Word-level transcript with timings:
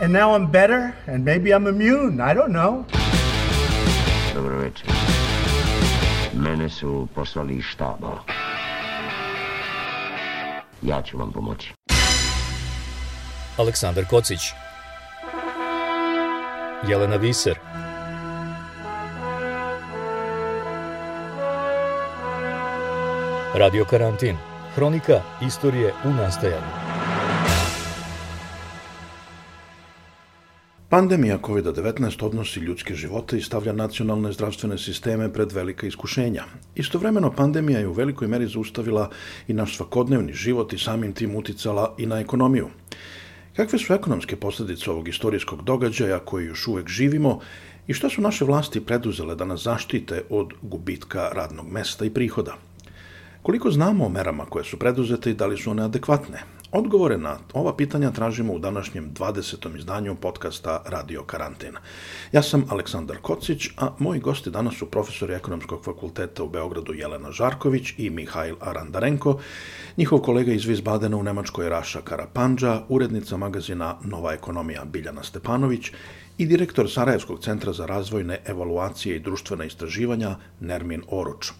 And 0.00 0.12
now 0.12 0.34
I'm 0.34 0.46
better 0.50 0.94
and 1.08 1.24
maybe 1.24 1.50
I'm 1.50 1.66
immune, 1.66 2.20
I 2.20 2.34
don't 2.34 2.52
know. 2.52 2.84
Dobro 4.34 4.58
večer. 4.58 4.86
Mene 6.32 6.68
su 6.68 7.08
poslali 7.14 7.54
iz 7.54 7.64
štaba. 7.64 8.18
Ja 10.82 11.02
ću 11.02 11.18
vam 11.18 11.32
pomoći. 11.32 11.74
Aleksandar 13.56 14.04
Kocić 14.04 14.40
Jelena 16.88 17.16
Viser 17.16 17.58
Radio 23.54 23.84
Karantin 23.84 24.36
Hronika 24.74 25.20
istorije 25.46 25.92
u 26.04 26.08
nastajanju 26.08 26.97
Pandemija 30.90 31.38
COVID-19 31.38 32.24
odnosi 32.24 32.60
ljudske 32.60 32.94
živote 32.94 33.38
i 33.38 33.42
stavlja 33.42 33.72
nacionalne 33.72 34.32
zdravstvene 34.32 34.78
sisteme 34.78 35.32
pred 35.32 35.52
velika 35.52 35.86
iskušenja. 35.86 36.44
Istovremeno, 36.74 37.30
pandemija 37.32 37.78
je 37.78 37.88
u 37.88 37.92
velikoj 37.92 38.28
meri 38.28 38.46
zaustavila 38.46 39.10
i 39.48 39.52
naš 39.52 39.76
svakodnevni 39.76 40.32
život 40.32 40.72
i 40.72 40.78
samim 40.78 41.12
tim 41.12 41.36
uticala 41.36 41.94
i 41.98 42.06
na 42.06 42.20
ekonomiju. 42.20 42.68
Kakve 43.56 43.78
su 43.78 43.94
ekonomske 43.94 44.36
posledice 44.36 44.90
ovog 44.90 45.08
istorijskog 45.08 45.62
događaja 45.62 46.18
koji 46.18 46.46
još 46.46 46.66
uvek 46.68 46.88
živimo 46.88 47.40
i 47.86 47.94
šta 47.94 48.08
su 48.08 48.22
naše 48.22 48.44
vlasti 48.44 48.80
preduzele 48.80 49.34
da 49.34 49.44
nas 49.44 49.62
zaštite 49.62 50.22
od 50.30 50.54
gubitka 50.62 51.28
radnog 51.32 51.72
mesta 51.72 52.04
i 52.04 52.10
prihoda? 52.10 52.56
Koliko 53.42 53.70
znamo 53.70 54.06
o 54.06 54.08
merama 54.08 54.44
koje 54.44 54.64
su 54.64 54.78
preduzete 54.78 55.30
i 55.30 55.34
da 55.34 55.46
li 55.46 55.58
su 55.58 55.70
one 55.70 55.84
adekvatne? 55.84 56.57
Odgovore 56.72 57.18
na 57.18 57.38
ova 57.52 57.76
pitanja 57.76 58.10
tražimo 58.10 58.52
u 58.52 58.58
današnjem 58.58 59.14
20. 59.14 59.76
izdanju 59.78 60.14
podcasta 60.14 60.82
Radio 60.86 61.22
Karantina. 61.22 61.80
Ja 62.32 62.42
sam 62.42 62.64
Aleksandar 62.68 63.16
Kocić, 63.22 63.68
a 63.76 63.90
moji 63.98 64.20
gosti 64.20 64.50
danas 64.50 64.74
su 64.76 64.86
profesori 64.86 65.34
Ekonomskog 65.34 65.84
fakulteta 65.84 66.42
u 66.42 66.48
Beogradu 66.48 66.94
Jelena 66.94 67.32
Žarković 67.32 67.94
i 67.96 68.10
Mihajl 68.10 68.54
Arandarenko, 68.60 69.38
njihov 69.96 70.18
kolega 70.18 70.52
iz 70.52 70.64
Vizbadena 70.64 71.16
u 71.16 71.22
Nemačkoj 71.22 71.68
Raša 71.68 72.00
Karapandža, 72.00 72.82
urednica 72.88 73.36
magazina 73.36 73.96
Nova 74.04 74.32
ekonomija 74.32 74.84
Biljana 74.84 75.22
Stepanović 75.22 75.90
i 76.38 76.46
direktor 76.46 76.90
Sarajevskog 76.90 77.40
centra 77.40 77.72
za 77.72 77.86
razvojne 77.86 78.40
evaluacije 78.46 79.16
i 79.16 79.20
društvena 79.20 79.64
istraživanja 79.64 80.36
Nermin 80.60 81.02
Oruč. 81.10 81.52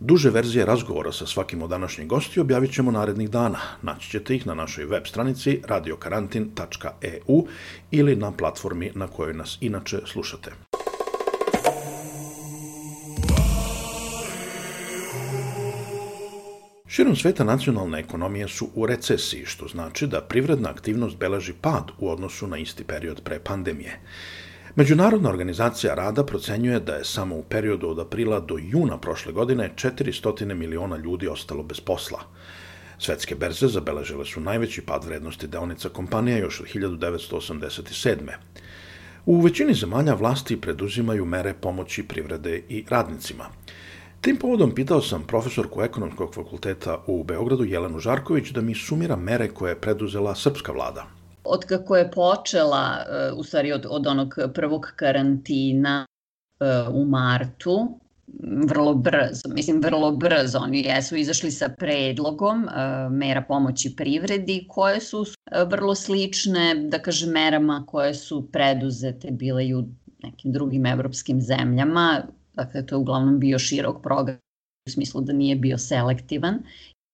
Duže 0.00 0.30
verzije 0.30 0.64
razgovora 0.64 1.12
sa 1.12 1.26
svakim 1.26 1.62
od 1.62 1.70
današnjih 1.70 2.08
gosti 2.08 2.40
objavit 2.40 2.72
ćemo 2.72 2.90
narednih 2.90 3.30
dana. 3.30 3.58
Naći 3.82 4.10
ćete 4.10 4.36
ih 4.36 4.46
na 4.46 4.54
našoj 4.54 4.84
web 4.84 5.06
stranici 5.06 5.60
radiokarantin.eu 5.68 7.46
ili 7.90 8.16
na 8.16 8.32
platformi 8.32 8.92
na 8.94 9.06
kojoj 9.06 9.34
nas 9.34 9.58
inače 9.60 9.98
slušate. 10.06 10.50
Širom 16.86 17.16
sveta 17.16 17.44
nacionalne 17.44 17.98
ekonomije 17.98 18.48
su 18.48 18.68
u 18.74 18.86
recesiji, 18.86 19.44
što 19.46 19.68
znači 19.68 20.06
da 20.06 20.20
privredna 20.20 20.70
aktivnost 20.70 21.16
beleži 21.16 21.52
pad 21.60 21.90
u 21.98 22.10
odnosu 22.10 22.46
na 22.46 22.58
isti 22.58 22.84
period 22.84 23.20
pre 23.24 23.38
pandemije. 23.40 24.00
Međunarodna 24.78 25.28
organizacija 25.28 25.94
rada 25.94 26.24
procenjuje 26.24 26.80
da 26.80 26.94
je 26.94 27.04
samo 27.04 27.36
u 27.36 27.42
periodu 27.42 27.88
od 27.88 27.98
aprila 27.98 28.40
do 28.40 28.58
juna 28.58 28.98
prošle 28.98 29.32
godine 29.32 29.72
400 29.76 30.54
miliona 30.54 30.96
ljudi 30.96 31.28
ostalo 31.28 31.62
bez 31.62 31.80
posla. 31.80 32.20
Svetske 32.98 33.34
berze 33.34 33.66
zabeležile 33.66 34.24
su 34.24 34.40
najveći 34.40 34.80
pad 34.80 35.04
vrednosti 35.04 35.46
deonica 35.46 35.88
kompanija 35.88 36.38
još 36.38 36.60
od 36.60 36.66
1987. 36.74 38.16
U 39.26 39.40
većini 39.40 39.74
zemalja 39.74 40.14
vlasti 40.14 40.60
preduzimaju 40.60 41.24
mere 41.24 41.54
pomoći 41.54 42.02
privrede 42.02 42.62
i 42.68 42.84
radnicima. 42.88 43.44
Tim 44.20 44.36
povodom 44.36 44.74
pitao 44.74 45.02
sam 45.02 45.26
profesorku 45.26 45.82
ekonomskog 45.82 46.34
fakulteta 46.34 47.02
u 47.06 47.24
Beogradu 47.24 47.64
Jelenu 47.64 47.98
Žarković 47.98 48.50
da 48.50 48.60
mi 48.60 48.74
sumira 48.74 49.16
mere 49.16 49.48
koje 49.48 49.70
je 49.70 49.80
preduzela 49.80 50.34
srpska 50.34 50.72
vlada 50.72 51.17
od 51.48 51.64
kako 51.64 51.96
je 51.96 52.10
počela, 52.10 53.04
e, 53.08 53.32
u 53.32 53.44
stvari 53.44 53.72
od, 53.72 53.86
od 53.90 54.06
onog 54.06 54.38
prvog 54.54 54.92
karantina 54.96 56.06
e, 56.60 56.64
u 56.92 57.04
martu, 57.04 58.00
vrlo 58.68 58.94
brzo, 58.94 59.48
mislim 59.48 59.80
vrlo 59.82 60.12
brzo, 60.12 60.58
oni 60.58 60.82
jesu 60.82 61.16
izašli 61.16 61.50
sa 61.50 61.68
predlogom 61.68 62.68
e, 62.68 63.08
mera 63.10 63.42
pomoći 63.48 63.96
privredi 63.96 64.64
koje 64.68 65.00
su 65.00 65.26
vrlo 65.66 65.94
slične, 65.94 66.74
da 66.74 66.98
kažem, 66.98 67.30
merama 67.30 67.84
koje 67.86 68.14
su 68.14 68.48
preduzete 68.52 69.30
bile 69.30 69.66
i 69.66 69.74
u 69.74 69.84
nekim 70.22 70.52
drugim 70.52 70.86
evropskim 70.86 71.40
zemljama, 71.40 72.22
dakle 72.54 72.86
to 72.86 72.94
je 72.94 72.98
uglavnom 72.98 73.38
bio 73.38 73.58
širok 73.58 74.02
program 74.02 74.38
u 74.88 74.90
smislu 74.90 75.20
da 75.20 75.32
nije 75.32 75.56
bio 75.56 75.78
selektivan. 75.78 76.58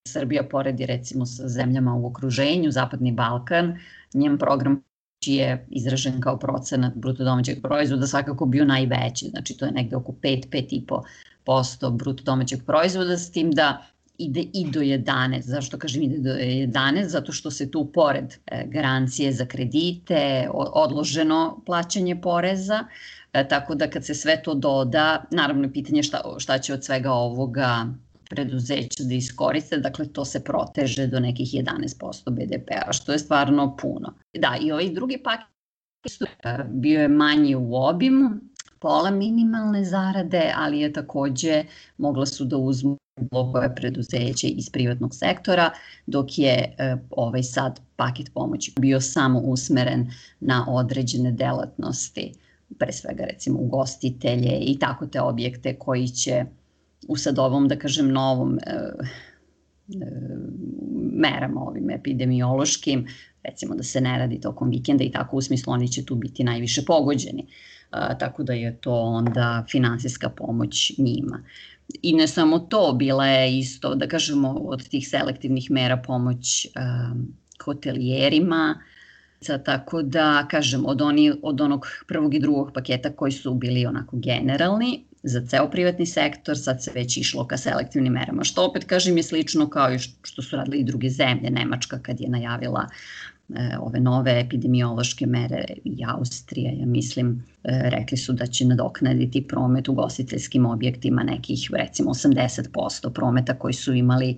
Srbija 0.09 0.43
poredi 0.51 0.87
recimo 0.87 1.27
sa 1.27 1.49
zemljama 1.49 1.95
u 1.95 2.07
okruženju, 2.07 2.71
Zapadni 2.71 3.13
Balkan, 3.13 3.79
njen 4.15 4.39
program 4.39 4.83
je 5.27 5.67
izražen 5.71 6.21
kao 6.21 6.39
procenat 6.39 6.95
bruto 6.95 7.25
domaćeg 7.25 7.63
proizvoda 7.63 8.07
svakako 8.07 8.47
bio 8.47 8.65
najveći, 8.65 9.29
znači 9.31 9.57
to 9.57 9.67
je 9.67 9.73
negde 9.73 9.97
oko 9.97 10.13
5, 10.13 10.49
5,5% 11.47 11.97
bruto 11.97 12.25
domaćeg 12.25 12.65
proizvoda, 12.67 13.19
s 13.19 13.31
tim 13.31 13.51
da 13.51 13.87
ide 14.19 14.41
i 14.41 14.71
do 14.71 14.81
11. 14.81 15.41
Zašto 15.41 15.79
kažem 15.79 16.03
ide 16.03 16.19
do 16.19 16.31
11? 16.31 17.05
Zato 17.05 17.33
što 17.33 17.51
se 17.51 17.71
tu 17.71 17.93
pored 17.93 18.35
e, 18.47 18.65
garancije 18.67 19.33
za 19.33 19.47
kredite, 19.47 20.49
odloženo 20.53 21.63
plaćanje 21.67 22.21
poreza, 22.21 22.85
e, 23.33 23.49
tako 23.49 23.75
da 23.75 23.91
kad 23.91 24.05
se 24.05 24.15
sve 24.15 24.43
to 24.43 24.55
doda, 24.55 25.25
naravno 25.31 25.65
je 25.65 25.73
pitanje 25.73 26.03
šta, 26.03 26.23
šta 26.39 26.59
će 26.59 26.75
od 26.75 26.85
svega 26.85 27.13
ovoga 27.13 27.87
preduzeća 28.31 29.05
da 29.05 29.15
iskoriste, 29.15 29.79
dakle 29.79 30.07
to 30.13 30.25
se 30.25 30.45
proteže 30.45 31.07
do 31.07 31.21
nekih 31.21 31.49
11% 31.49 32.31
BDP-a, 32.31 32.93
što 32.93 33.13
je 33.13 33.19
stvarno 33.19 33.77
puno. 33.77 34.15
Da, 34.35 34.57
i 34.61 34.73
ovaj 34.73 34.91
drugi 34.91 35.19
paket 35.23 35.47
bio 36.69 37.01
je 37.01 37.09
manji 37.09 37.55
u 37.55 37.75
obimu, 37.75 38.31
pola 38.79 39.11
minimalne 39.11 39.85
zarade, 39.85 40.53
ali 40.57 40.81
je 40.81 40.93
takođe 40.93 41.65
mogla 41.99 42.27
su 42.27 42.45
da 42.45 42.57
uzmu 42.57 42.97
blokove 43.31 43.75
preduzeće 43.75 44.49
iz 44.49 44.71
privatnog 44.71 45.15
sektora, 45.15 45.71
dok 46.07 46.39
je 46.39 46.75
e, 46.79 46.97
ovaj 47.11 47.43
sad 47.43 47.81
paket 47.97 48.31
pomoći 48.35 48.73
bio 48.81 49.01
samo 49.01 49.39
usmeren 49.41 50.11
na 50.41 50.67
određene 50.69 51.33
delatnosti, 51.33 52.33
pre 52.79 52.93
svega 52.93 53.25
recimo 53.25 53.59
ugostitelje 53.59 54.59
i 54.61 54.79
tako 54.79 55.07
te 55.07 55.21
objekte 55.21 55.79
koji 55.79 56.09
će 56.09 56.45
u 57.09 57.17
sad 57.17 57.39
ovom, 57.39 57.69
da 57.69 57.79
kažem, 57.79 58.09
novom 58.13 58.59
e, 58.59 58.71
e, 58.71 60.07
merama 61.13 61.61
ovim 61.61 61.91
epidemiološkim, 61.91 63.07
recimo 63.43 63.75
da 63.75 63.83
se 63.83 64.01
ne 64.01 64.19
radi 64.19 64.41
tokom 64.41 64.71
vikenda 64.71 65.05
i 65.05 65.11
tako 65.11 65.37
u 65.37 65.43
smislu 65.43 65.73
oni 65.73 65.89
će 65.89 66.05
tu 66.05 66.15
biti 66.15 66.45
najviše 66.45 66.85
pogođeni. 66.85 67.47
E, 67.93 68.19
tako 68.19 68.43
da 68.43 68.53
je 68.53 68.77
to 68.81 69.01
onda 69.01 69.65
finansijska 69.71 70.29
pomoć 70.29 70.93
njima. 70.99 71.43
I 72.03 72.13
ne 72.13 72.27
samo 72.27 72.59
to, 72.59 72.93
bila 72.93 73.27
je 73.27 73.59
isto, 73.59 73.95
da 73.95 74.09
kažemo, 74.09 74.51
od 74.51 74.89
tih 74.89 75.09
selektivnih 75.09 75.71
mera 75.71 75.97
pomoć 75.97 76.65
e, 76.65 76.71
hotelijerima, 77.65 78.81
tako 79.65 80.03
da, 80.03 80.47
kažem, 80.51 80.87
od, 80.87 81.03
oni, 81.03 81.33
od 81.43 81.61
onog 81.61 81.87
prvog 82.09 82.35
i 82.35 82.41
drugog 82.41 82.73
paketa 82.75 83.13
koji 83.13 83.33
su 83.33 83.55
bili 83.55 83.87
onako 83.87 84.17
generalni, 84.17 85.05
za 85.25 85.41
ceo 85.47 85.71
privatni 85.71 86.07
sektor, 86.07 86.59
sad 86.59 86.83
se 86.83 86.91
već 86.95 87.17
išlo 87.17 87.47
ka 87.47 87.57
selektivnim 87.57 88.13
merama, 88.13 88.45
što 88.45 88.65
opet 88.65 88.85
kažem 88.85 89.17
je 89.17 89.23
slično 89.23 89.69
kao 89.71 89.93
i 89.93 89.99
što 89.99 90.43
su 90.43 90.57
radili 90.57 90.79
i 90.79 90.85
druge 90.85 91.11
zemlje, 91.11 91.51
Nemačka 91.51 91.99
kad 91.99 92.21
je 92.21 92.29
najavila 92.29 92.87
e, 93.55 93.77
ove 93.81 94.01
nove 94.01 94.41
epidemiološke 94.41 95.27
mere 95.27 95.65
i 95.85 96.05
Austrija, 96.07 96.73
ja 96.73 96.87
mislim, 96.87 97.45
e, 97.65 97.91
rekli 97.91 98.17
su 98.19 98.33
da 98.33 98.47
će 98.47 98.65
nadoknaditi 98.65 99.49
promet 99.49 99.89
u 99.89 99.95
gostiteljskim 99.95 100.67
objektima 100.67 101.23
nekih 101.23 101.71
recimo 101.73 102.11
80% 102.11 103.13
prometa 103.13 103.59
koji 103.59 103.75
su 103.75 103.95
imali 103.95 104.37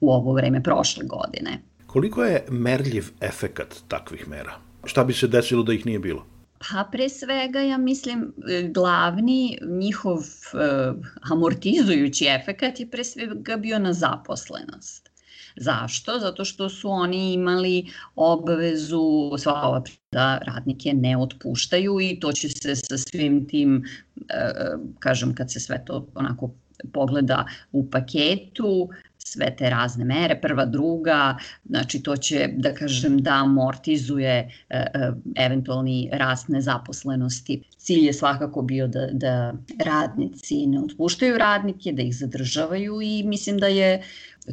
u 0.00 0.12
ovo 0.12 0.32
vreme 0.32 0.62
prošle 0.62 1.04
godine. 1.04 1.58
Koliko 1.86 2.24
je 2.24 2.44
merljiv 2.50 3.04
efekat 3.20 3.76
takvih 3.88 4.28
mera? 4.28 4.52
Šta 4.84 5.04
bi 5.04 5.12
se 5.12 5.28
desilo 5.28 5.62
da 5.62 5.72
ih 5.72 5.86
nije 5.86 5.98
bilo? 5.98 6.31
Pa 6.62 6.84
pre 6.92 7.08
svega 7.08 7.60
ja 7.60 7.78
mislim 7.78 8.32
e, 8.48 8.62
glavni 8.68 9.58
njihov 9.62 10.18
uh, 10.18 10.96
amortizujući 11.22 12.26
efekat 12.26 12.80
je 12.80 12.90
pre 12.90 13.04
svega 13.04 13.56
bio 13.56 13.78
na 13.78 13.92
zaposlenost. 13.92 15.10
Zašto? 15.56 16.18
Zato 16.18 16.44
što 16.44 16.68
su 16.68 16.90
oni 16.90 17.32
imali 17.32 17.86
obavezu 18.14 19.32
sva 19.38 19.68
ova 19.68 19.82
da 20.12 20.38
radnike 20.38 20.94
ne 20.94 21.16
otpuštaju 21.16 22.00
i 22.00 22.20
to 22.20 22.32
će 22.32 22.48
se 22.48 22.76
sa 22.76 22.98
svim 22.98 23.48
tim, 23.48 23.84
uh, 24.16 24.80
kažem 24.98 25.34
kad 25.34 25.52
se 25.52 25.60
sve 25.60 25.84
to 25.84 26.06
onako 26.14 26.50
pogleda 26.92 27.46
u 27.72 27.90
paketu, 27.90 28.88
sve 29.32 29.56
te 29.56 29.70
razne 29.70 30.04
mere, 30.04 30.40
prva, 30.40 30.64
druga, 30.64 31.36
znači 31.64 32.02
to 32.02 32.16
će, 32.16 32.48
da 32.56 32.74
kažem, 32.74 33.18
da 33.18 33.30
amortizuje 33.30 34.30
e, 34.30 34.50
e, 34.70 35.12
eventualni 35.36 36.10
rast 36.12 36.48
nezaposlenosti. 36.48 37.62
Cilj 37.76 38.06
je 38.06 38.12
svakako 38.12 38.62
bio 38.62 38.86
da, 38.86 39.06
da 39.12 39.54
radnici 39.84 40.66
ne 40.66 40.80
otpuštaju 40.84 41.38
radnike, 41.38 41.92
da 41.92 42.02
ih 42.02 42.16
zadržavaju 42.16 43.00
i 43.02 43.22
mislim 43.22 43.58
da 43.58 43.66
je 43.66 44.02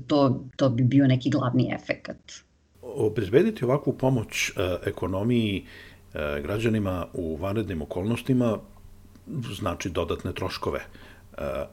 to, 0.07 0.43
to 0.55 0.69
bi 0.69 0.83
bio 0.83 1.07
neki 1.07 1.29
glavni 1.29 1.71
efekat. 1.73 2.33
Obezbediti 2.81 3.65
ovakvu 3.65 3.93
pomoć 3.93 4.49
e, 4.49 4.53
ekonomiji 4.85 5.65
građanima 6.43 7.05
u 7.13 7.35
vanrednim 7.35 7.81
okolnostima 7.81 8.57
znači 9.59 9.89
dodatne 9.89 10.33
troškove. 10.33 10.79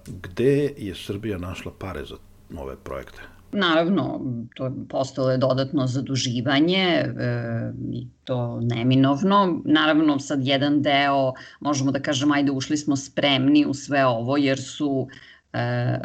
Gde 0.06 0.72
je 0.76 0.94
Srbija 0.94 1.38
našla 1.38 1.72
pare 1.78 2.04
za 2.04 2.16
ove 2.58 2.76
projekte? 2.76 3.20
Naravno, 3.52 4.20
to 4.54 4.72
postalo 4.88 5.31
je 5.31 5.38
dodatno 5.38 5.87
zaduživanje 5.87 6.78
e, 6.78 7.12
i 7.93 8.06
to 8.25 8.60
neminovno. 8.60 9.60
Naravno, 9.64 10.19
sad 10.19 10.46
jedan 10.46 10.82
deo, 10.82 11.32
možemo 11.60 11.90
da 11.90 12.00
kažemo, 12.00 12.34
ajde 12.34 12.52
ušli 12.52 12.76
smo 12.76 12.96
spremni 12.96 13.66
u 13.66 13.75
sve 13.75 14.06
ovo, 14.06 14.37
jer 14.37 14.62
su 14.62 15.08
e, 15.52 15.58
e, 15.58 16.00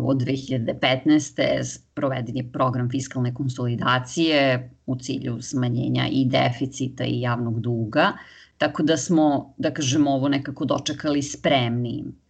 od 0.00 0.16
2015. 0.16 1.80
proveden 1.94 2.36
je 2.36 2.52
program 2.52 2.90
fiskalne 2.90 3.34
konsolidacije 3.34 4.70
u 4.86 4.96
cilju 4.96 5.42
smanjenja 5.42 6.08
i 6.10 6.24
deficita 6.24 7.04
i 7.04 7.20
javnog 7.20 7.60
duga, 7.60 8.12
tako 8.58 8.82
da 8.82 8.96
smo, 8.96 9.54
da 9.56 9.70
kažemo, 9.70 10.10
ovo 10.10 10.28
nekako 10.28 10.64
dočekali 10.64 11.22
spremnim 11.22 12.25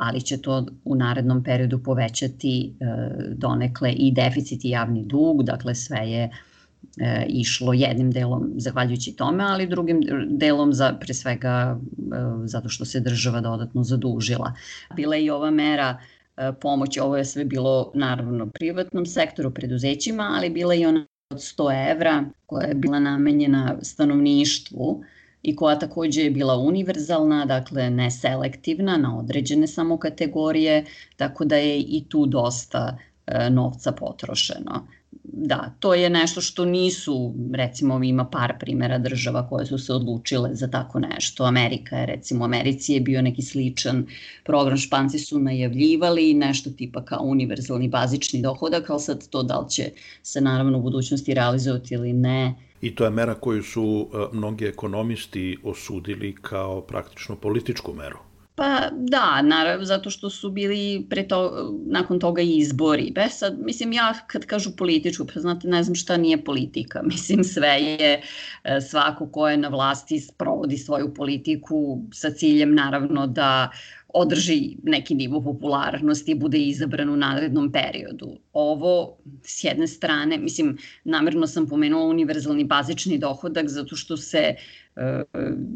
ali 0.00 0.20
će 0.20 0.42
to 0.42 0.66
u 0.84 0.94
narednom 0.94 1.44
periodu 1.44 1.82
povećati 1.82 2.74
e, 2.80 2.84
donekle 3.34 3.92
i 3.92 4.12
deficit 4.12 4.64
i 4.64 4.68
javni 4.68 5.04
dug, 5.04 5.42
dakle 5.42 5.74
sve 5.74 5.98
je 5.98 6.30
e, 7.00 7.26
išlo 7.28 7.72
jednim 7.72 8.10
delom 8.10 8.52
zahvaljujući 8.56 9.16
tome, 9.16 9.44
ali 9.44 9.66
drugim 9.66 10.00
delom 10.28 10.72
za, 10.72 10.92
pre 11.00 11.14
svega 11.14 11.78
zato 12.44 12.68
što 12.68 12.84
se 12.84 13.00
država 13.00 13.40
dodatno 13.40 13.82
zadužila. 13.82 14.52
Bila 14.96 15.16
je 15.16 15.24
i 15.24 15.30
ova 15.30 15.50
mera 15.50 15.98
pomoći, 16.60 17.00
ovo 17.00 17.16
je 17.16 17.24
sve 17.24 17.44
bilo 17.44 17.92
naravno 17.94 18.46
privatnom 18.46 19.06
sektoru, 19.06 19.50
preduzećima, 19.50 20.32
ali 20.36 20.50
bila 20.50 20.74
je 20.74 20.80
i 20.80 20.86
ona 20.86 21.06
od 21.30 21.38
100 21.38 21.90
evra 21.92 22.24
koja 22.46 22.66
je 22.66 22.74
bila 22.74 22.98
namenjena 22.98 23.76
stanovništvu, 23.82 25.04
i 25.42 25.56
koja 25.56 25.78
takođe 25.78 26.22
je 26.22 26.30
bila 26.30 26.56
univerzalna, 26.56 27.44
dakle 27.44 27.90
neselektivna 27.90 28.96
na 28.96 29.18
određene 29.18 29.66
samo 29.66 29.98
kategorije, 29.98 30.84
tako 31.16 31.44
da 31.44 31.56
je 31.56 31.78
i 31.80 32.04
tu 32.08 32.26
dosta 32.26 32.98
e, 33.26 33.50
novca 33.50 33.92
potrošeno. 33.92 34.86
Da, 35.32 35.74
to 35.80 35.94
je 35.94 36.10
nešto 36.10 36.40
što 36.40 36.64
nisu, 36.64 37.34
recimo 37.54 38.04
ima 38.04 38.24
par 38.24 38.52
primera 38.60 38.98
država 38.98 39.48
koje 39.48 39.66
su 39.66 39.78
se 39.78 39.92
odlučile 39.92 40.54
za 40.54 40.68
tako 40.68 40.98
nešto. 40.98 41.44
Amerika 41.44 41.96
je, 41.96 42.06
recimo, 42.06 42.44
Americi 42.44 42.92
je 42.92 43.00
bio 43.00 43.22
neki 43.22 43.42
sličan 43.42 44.06
program, 44.44 44.76
španci 44.76 45.18
su 45.18 45.38
najavljivali 45.38 46.34
nešto 46.34 46.70
tipa 46.70 47.04
kao 47.04 47.22
univerzalni 47.22 47.88
bazični 47.88 48.42
dohodak, 48.42 48.90
ali 48.90 49.00
sad 49.00 49.28
to 49.28 49.42
da 49.42 49.58
li 49.58 49.70
će 49.70 49.90
se 50.22 50.40
naravno 50.40 50.78
u 50.78 50.82
budućnosti 50.82 51.34
realizovati 51.34 51.94
ili 51.94 52.12
ne, 52.12 52.54
I 52.80 52.94
to 52.94 53.04
je 53.04 53.10
mera 53.10 53.34
koju 53.34 53.62
su 53.62 54.08
e, 54.12 54.36
mnogi 54.36 54.64
ekonomisti 54.64 55.58
osudili 55.64 56.34
kao 56.42 56.80
praktično 56.80 57.36
političku 57.36 57.92
meru. 57.92 58.18
Pa 58.58 58.90
da, 58.92 59.42
naravno, 59.42 59.84
zato 59.84 60.10
što 60.10 60.30
su 60.30 60.50
bili 60.50 61.06
pre 61.10 61.28
to, 61.28 61.70
nakon 61.86 62.20
toga 62.20 62.42
izbori. 62.42 63.10
Be 63.14 63.28
sad, 63.30 63.58
mislim, 63.58 63.92
ja 63.92 64.14
kad 64.26 64.46
kažu 64.46 64.76
političku, 64.76 65.26
pa 65.34 65.40
znate, 65.40 65.68
ne 65.68 65.82
znam 65.82 65.94
šta 65.94 66.16
nije 66.16 66.44
politika. 66.44 67.02
Mislim, 67.12 67.44
sve 67.44 67.68
je 67.68 68.22
e, 68.64 68.80
svako 68.80 69.28
ko 69.28 69.48
je 69.48 69.56
na 69.56 69.68
vlasti 69.68 70.20
sprovodi 70.20 70.78
svoju 70.78 71.14
politiku 71.14 72.02
sa 72.12 72.30
ciljem, 72.30 72.74
naravno, 72.74 73.26
da 73.26 73.70
održi 74.08 74.76
neki 74.82 75.14
nivo 75.14 75.40
popularnosti 75.40 76.32
i 76.32 76.38
bude 76.38 76.58
izabran 76.58 77.10
u 77.10 77.16
narednom 77.16 77.72
periodu. 77.72 78.38
Ovo, 78.60 79.16
s 79.42 79.64
jedne 79.64 79.86
strane, 79.86 80.38
mislim, 80.38 80.76
namerno 81.04 81.46
sam 81.46 81.68
pomenula 81.68 82.06
univerzalni 82.06 82.64
bazični 82.64 83.18
dohodak 83.18 83.68
zato 83.68 83.96
što 83.96 84.16
se 84.16 84.54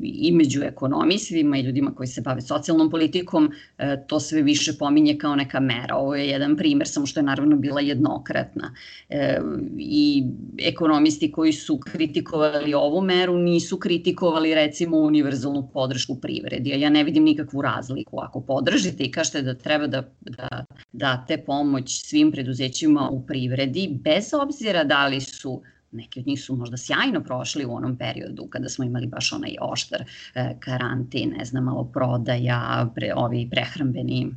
i 0.03 0.33
među 0.33 0.63
ekonomistima 0.63 1.59
i 1.59 1.63
ljudima 1.63 1.95
koji 1.95 2.07
se 2.07 2.21
bave 2.21 2.41
socijalnom 2.41 2.91
politikom, 2.91 3.51
e, 3.79 4.05
to 4.07 4.21
sve 4.21 4.43
više 4.43 4.73
pominje 4.79 5.19
kao 5.19 5.37
neka 5.37 5.61
mera. 5.61 5.97
Ovo 5.97 6.15
je 6.15 6.29
jedan 6.29 6.57
primer, 6.57 6.89
samo 6.89 7.07
što 7.07 7.21
je 7.21 7.25
naravno 7.25 7.57
bila 7.57 7.81
jednokratna. 7.81 8.75
E, 9.09 9.41
I 9.79 10.25
ekonomisti 10.59 11.33
koji 11.33 11.53
su 11.53 11.79
kritikovali 11.79 12.75
ovu 12.75 13.01
meru 13.01 13.39
nisu 13.39 13.79
kritikovali 13.79 14.55
recimo 14.55 14.97
univerzalnu 14.97 15.69
podršku 15.73 16.21
privredi. 16.21 16.71
Ja 16.71 16.91
ne 16.91 17.05
vidim 17.05 17.25
nikakvu 17.25 17.63
razliku. 17.63 18.19
Ako 18.21 18.41
podržite 18.41 19.05
i 19.05 19.11
kažete 19.11 19.43
da 19.43 19.55
treba 19.55 19.87
da, 19.87 20.03
da 20.21 20.65
date 20.93 21.39
pomoć 21.47 22.05
svim 22.05 22.33
preduzećima 22.33 22.72
u 23.11 23.27
privredi, 23.27 23.99
bez 24.05 24.35
obzira 24.35 24.85
da 24.85 25.07
li 25.07 25.21
su 25.21 25.63
Neki 25.93 26.21
od 26.21 26.27
njih 26.27 26.43
su 26.43 26.57
možda 26.57 26.77
sjajno 26.77 27.21
prošli 27.21 27.65
u 27.65 27.75
onom 27.75 27.97
periodu 27.97 28.47
kada 28.51 28.69
smo 28.69 28.85
imali 28.85 29.07
baš 29.07 29.33
onaj 29.33 29.57
oštar 29.61 30.05
e, 30.35 30.55
karantin, 30.61 31.35
ne 31.39 31.45
znam, 31.45 31.65
malo 31.65 31.85
prodaja, 31.85 32.91
pre, 32.95 33.13
ovi 33.17 33.49
prehrambeni 33.51 34.35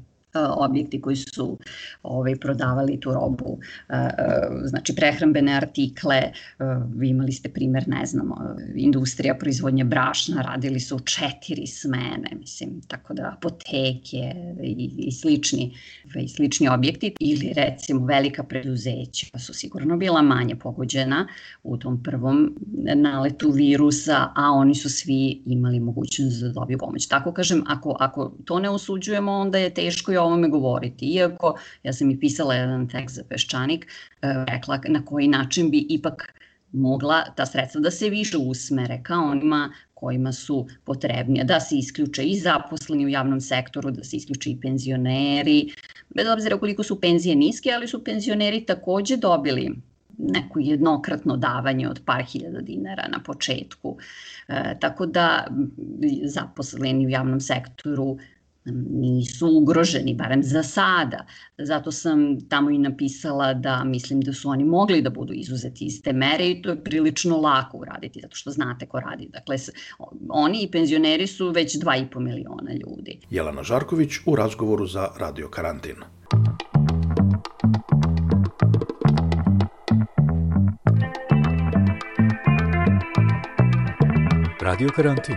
objekti 0.57 1.01
koji 1.01 1.15
su 1.15 1.57
ovaj, 2.03 2.35
prodavali 2.35 2.99
tu 2.99 3.13
robu, 3.13 3.59
e, 3.89 3.95
e, 3.95 4.09
znači 4.63 4.95
prehrambene 4.95 5.53
artikle, 5.53 6.21
vi 6.95 7.09
imali 7.09 7.31
ste 7.31 7.49
primer, 7.49 7.87
ne 7.87 8.05
znam, 8.05 8.31
industrija 8.75 9.35
proizvodnje 9.35 9.83
brašna, 9.83 10.41
radili 10.41 10.79
su 10.79 10.99
četiri 10.99 11.67
smene, 11.67 12.29
mislim, 12.39 12.81
tako 12.87 13.13
da 13.13 13.33
apoteke 13.37 14.33
i, 14.63 14.91
i 14.97 15.11
slični, 15.11 15.77
i 16.15 16.27
slični 16.27 16.67
objekti 16.67 17.13
ili 17.19 17.53
recimo 17.53 18.05
velika 18.05 18.43
preduzeća 18.43 19.39
su 19.39 19.53
sigurno 19.53 19.97
bila 19.97 20.21
manje 20.21 20.55
pogođena 20.55 21.27
u 21.63 21.77
tom 21.77 22.03
prvom 22.03 22.55
naletu 22.95 23.51
virusa, 23.51 24.29
a 24.35 24.51
oni 24.51 24.75
su 24.75 24.89
svi 24.89 25.41
imali 25.45 25.79
mogućnost 25.79 26.41
da 26.41 26.49
dobiju 26.49 26.77
pomoć. 26.77 27.07
Tako 27.07 27.33
kažem, 27.33 27.63
ako, 27.67 27.95
ako 27.99 28.31
to 28.45 28.59
ne 28.59 28.69
osuđujemo, 28.69 29.31
onda 29.31 29.57
je 29.57 29.73
teško 29.73 30.11
i 30.11 30.17
ovome 30.25 30.47
govoriti. 30.49 31.05
Iako, 31.05 31.55
ja 31.83 31.93
sam 31.93 32.11
i 32.11 32.19
pisala 32.19 32.55
jedan 32.55 32.89
tekst 32.89 33.15
za 33.15 33.23
Peščanik, 33.29 33.85
e, 33.85 34.33
rekla 34.47 34.79
na 34.87 35.05
koji 35.05 35.27
način 35.27 35.71
bi 35.71 35.85
ipak 35.89 36.33
mogla 36.71 37.23
ta 37.35 37.45
sredstva 37.45 37.81
da 37.81 37.91
se 37.91 38.09
više 38.09 38.37
usmere 38.37 38.99
ka 39.03 39.15
onima 39.15 39.73
kojima 39.93 40.31
su 40.31 40.67
potrebnije, 40.83 41.43
da 41.43 41.59
se 41.59 41.77
isključe 41.77 42.23
i 42.23 42.39
zaposleni 42.39 43.05
u 43.05 43.09
javnom 43.09 43.41
sektoru, 43.41 43.91
da 43.91 44.03
se 44.03 44.17
isključe 44.17 44.49
i 44.49 44.59
penzioneri, 44.61 45.73
bez 46.15 46.27
obzira 46.27 46.59
koliko 46.59 46.83
su 46.83 46.99
penzije 47.01 47.35
niske, 47.35 47.71
ali 47.71 47.87
su 47.87 48.03
penzioneri 48.03 48.65
takođe 48.65 49.17
dobili 49.17 49.71
neko 50.17 50.59
jednokratno 50.59 51.37
davanje 51.37 51.89
od 51.89 52.01
par 52.05 52.23
hiljada 52.23 52.61
dinara 52.61 53.07
na 53.07 53.19
početku. 53.19 53.97
E, 54.47 54.77
tako 54.79 55.05
da 55.05 55.47
zaposleni 56.23 57.05
u 57.05 57.09
javnom 57.09 57.39
sektoru 57.39 58.17
nisu 58.89 59.47
ugroženi, 59.57 60.13
barem 60.13 60.43
za 60.43 60.63
sada. 60.63 61.25
Zato 61.57 61.91
sam 61.91 62.49
tamo 62.49 62.69
i 62.69 62.77
napisala 62.77 63.53
da 63.53 63.83
mislim 63.83 64.21
da 64.21 64.33
su 64.33 64.49
oni 64.49 64.63
mogli 64.63 65.01
da 65.01 65.09
budu 65.09 65.33
izuzeti 65.33 65.85
iz 65.85 66.01
te 66.01 66.13
mere 66.13 66.49
i 66.49 66.61
to 66.61 66.69
je 66.69 66.83
prilično 66.83 67.37
lako 67.37 67.77
uraditi, 67.77 68.19
zato 68.21 68.35
što 68.35 68.51
znate 68.51 68.85
ko 68.85 68.99
radi. 68.99 69.29
Dakle, 69.33 69.57
oni 70.29 70.63
i 70.63 70.71
penzioneri 70.71 71.27
su 71.27 71.49
već 71.49 71.77
2,5 71.77 72.19
miliona 72.19 72.73
ljudi. 72.73 73.19
Jelena 73.29 73.63
Žarković 73.63 74.11
u 74.25 74.35
razgovoru 74.35 74.87
za 74.87 75.07
Radio 75.19 75.49
Karantin. 75.49 75.95
Radio 84.61 84.89
Karantin. 84.95 85.35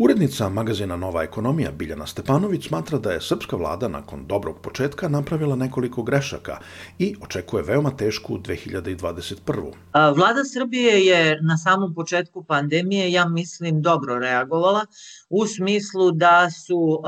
Urednica 0.00 0.48
magazina 0.48 0.96
Nova 0.96 1.22
ekonomija 1.22 1.70
Biljana 1.70 2.06
Stepanović 2.06 2.66
smatra 2.68 2.98
da 2.98 3.12
je 3.12 3.20
srpska 3.20 3.56
vlada 3.56 3.88
nakon 3.88 4.26
dobrog 4.26 4.60
početka 4.62 5.08
napravila 5.08 5.56
nekoliko 5.56 6.02
grešaka 6.02 6.58
i 6.98 7.16
očekuje 7.22 7.62
veoma 7.62 7.90
tešku 7.90 8.38
2021. 8.38 9.72
Vlada 9.94 10.44
Srbije 10.52 11.06
je 11.06 11.38
na 11.42 11.56
samom 11.56 11.94
početku 11.94 12.44
pandemije, 12.44 13.12
ja 13.12 13.28
mislim, 13.28 13.82
dobro 13.82 14.18
reagovala 14.18 14.86
u 15.28 15.46
smislu 15.46 16.10
da 16.12 16.50
su 16.50 17.02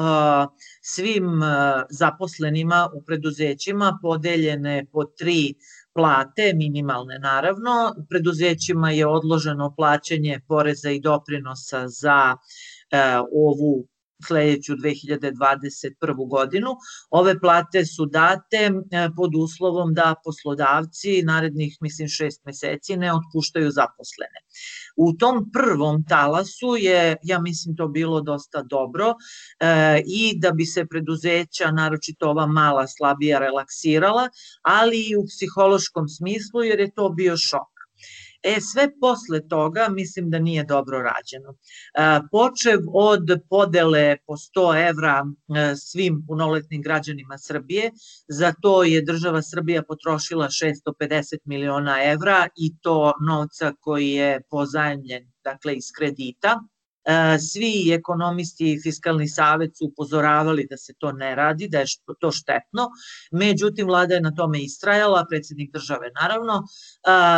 svim 0.83 1.41
zaposlenima 1.91 2.89
u 2.95 3.03
preduzećima 3.03 3.99
podeljene 4.03 4.87
po 4.93 5.05
tri 5.05 5.55
plate, 5.95 6.53
minimalne 6.55 7.19
naravno. 7.19 7.95
Preduzećima 8.09 8.91
je 8.91 9.07
odloženo 9.07 9.75
plaćanje 9.77 10.41
poreza 10.49 10.91
i 10.91 11.01
doprinosa 11.01 11.89
za 11.89 12.37
ovu 13.33 13.87
sledeću 14.27 14.73
2021. 14.73 16.29
godinu. 16.29 16.71
Ove 17.11 17.41
plate 17.41 17.85
su 17.85 18.07
date 18.07 18.57
e, 18.57 18.71
pod 19.17 19.31
uslovom 19.35 19.95
da 19.95 20.15
poslodavci 20.25 21.23
narednih, 21.23 21.77
mislim, 21.81 22.09
šest 22.09 22.45
meseci 22.45 22.97
ne 22.97 23.13
otpuštaju 23.15 23.71
zaposlene. 23.71 24.41
U 24.97 25.13
tom 25.13 25.51
prvom 25.53 26.05
talasu 26.05 26.77
je, 26.79 27.17
ja 27.23 27.41
mislim, 27.41 27.77
to 27.77 27.89
bilo 27.89 28.21
dosta 28.21 28.63
dobro 28.63 29.15
e, 29.61 30.03
i 30.07 30.39
da 30.41 30.51
bi 30.51 30.65
se 30.65 30.87
preduzeća, 30.87 31.71
naročito 31.71 32.31
ova 32.31 32.47
mala, 32.47 32.87
slabija, 32.87 33.39
relaksirala, 33.39 34.29
ali 34.63 34.97
i 35.11 35.17
u 35.17 35.25
psihološkom 35.27 36.09
smislu, 36.09 36.63
jer 36.63 36.81
je 36.81 36.91
to 36.91 37.09
bio 37.09 37.37
šok. 37.37 37.80
E, 38.43 38.61
sve 38.61 38.89
posle 39.01 39.49
toga 39.49 39.89
mislim 39.91 40.31
da 40.31 40.39
nije 40.39 40.65
dobro 40.65 40.99
rađeno. 40.99 41.51
E, 41.51 42.21
počev 42.31 42.81
od 42.95 43.41
podele 43.51 44.17
po 44.27 44.37
100 44.37 44.89
evra 44.89 45.25
e, 45.25 45.77
svim 45.77 46.25
punoletnim 46.27 46.83
građanima 46.83 47.39
Srbije, 47.39 47.91
za 48.29 48.53
to 48.63 48.85
je 48.85 49.03
država 49.03 49.43
Srbija 49.43 49.83
potrošila 49.83 50.49
650 50.49 51.39
miliona 51.45 51.97
evra 52.05 52.49
i 52.57 52.77
to 52.81 53.13
novca 53.27 53.73
koji 53.81 54.11
je 54.11 54.43
pozajemljen 54.51 55.33
dakle 55.45 55.75
iz 55.75 55.85
kredita 55.97 56.61
svi 57.53 57.93
ekonomisti 57.93 58.73
i 58.73 58.81
fiskalni 58.83 59.29
savet 59.29 59.77
su 59.77 59.87
upozoravali 59.87 60.67
da 60.71 60.77
se 60.77 60.95
to 60.99 61.13
ne 61.13 61.35
radi, 61.35 61.69
da 61.69 61.79
je 61.79 61.87
to 62.21 62.33
štetno, 62.33 62.89
međutim 63.33 63.87
vlada 63.87 64.15
je 64.15 64.21
na 64.21 64.35
tome 64.35 64.63
istrajala, 64.63 65.27
predsednik 65.31 65.73
države 65.73 66.11
naravno. 66.21 66.63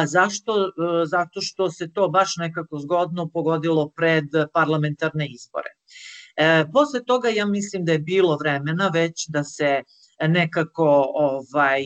Zašto? 0.06 0.52
E, 0.66 1.06
zato 1.06 1.40
što 1.40 1.70
se 1.70 1.92
to 1.92 2.08
baš 2.08 2.36
nekako 2.36 2.78
zgodno 2.78 3.28
pogodilo 3.28 3.90
pred 3.96 4.24
parlamentarne 4.52 5.26
izbore. 5.26 5.70
E, 6.36 6.64
posle 6.72 7.04
toga 7.04 7.28
ja 7.28 7.46
mislim 7.46 7.84
da 7.84 7.92
je 7.92 7.98
bilo 7.98 8.36
vremena 8.36 8.90
već 8.94 9.28
da 9.28 9.44
se 9.44 9.82
nekako 10.28 11.06
ovaj 11.14 11.82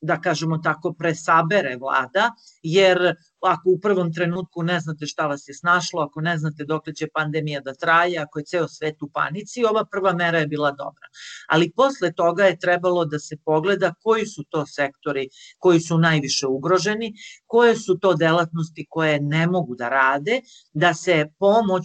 da 0.00 0.20
kažemo 0.20 0.58
tako, 0.58 0.92
presabere 0.92 1.76
vlada, 1.76 2.30
jer 2.62 3.14
ako 3.40 3.70
u 3.70 3.80
prvom 3.80 4.12
trenutku 4.12 4.62
ne 4.62 4.80
znate 4.80 5.06
šta 5.06 5.26
vas 5.26 5.48
je 5.48 5.54
snašlo, 5.54 6.02
ako 6.02 6.20
ne 6.20 6.38
znate 6.38 6.64
dok 6.64 6.84
će 6.96 7.08
pandemija 7.14 7.60
da 7.60 7.74
traje, 7.74 8.18
ako 8.18 8.38
je 8.38 8.44
ceo 8.44 8.68
svet 8.68 9.02
u 9.02 9.10
panici, 9.10 9.64
ova 9.64 9.84
prva 9.84 10.12
mera 10.12 10.38
je 10.38 10.46
bila 10.46 10.70
dobra. 10.70 11.08
Ali 11.48 11.72
posle 11.76 12.12
toga 12.12 12.44
je 12.44 12.58
trebalo 12.58 13.04
da 13.04 13.18
se 13.18 13.36
pogleda 13.44 13.94
koji 14.02 14.26
su 14.26 14.44
to 14.48 14.66
sektori 14.66 15.28
koji 15.58 15.80
su 15.80 15.98
najviše 15.98 16.46
ugroženi, 16.46 17.14
koje 17.46 17.76
su 17.76 17.98
to 17.98 18.14
delatnosti 18.14 18.86
koje 18.88 19.20
ne 19.20 19.46
mogu 19.46 19.74
da 19.74 19.88
rade, 19.88 20.40
da 20.72 20.94
se 20.94 21.26
pomoć 21.38 21.84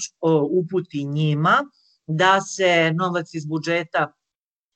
uputi 0.51 1.05
njima, 1.05 1.63
da 2.07 2.41
se 2.41 2.91
novac 2.95 3.34
iz 3.34 3.45
budžeta 3.45 4.13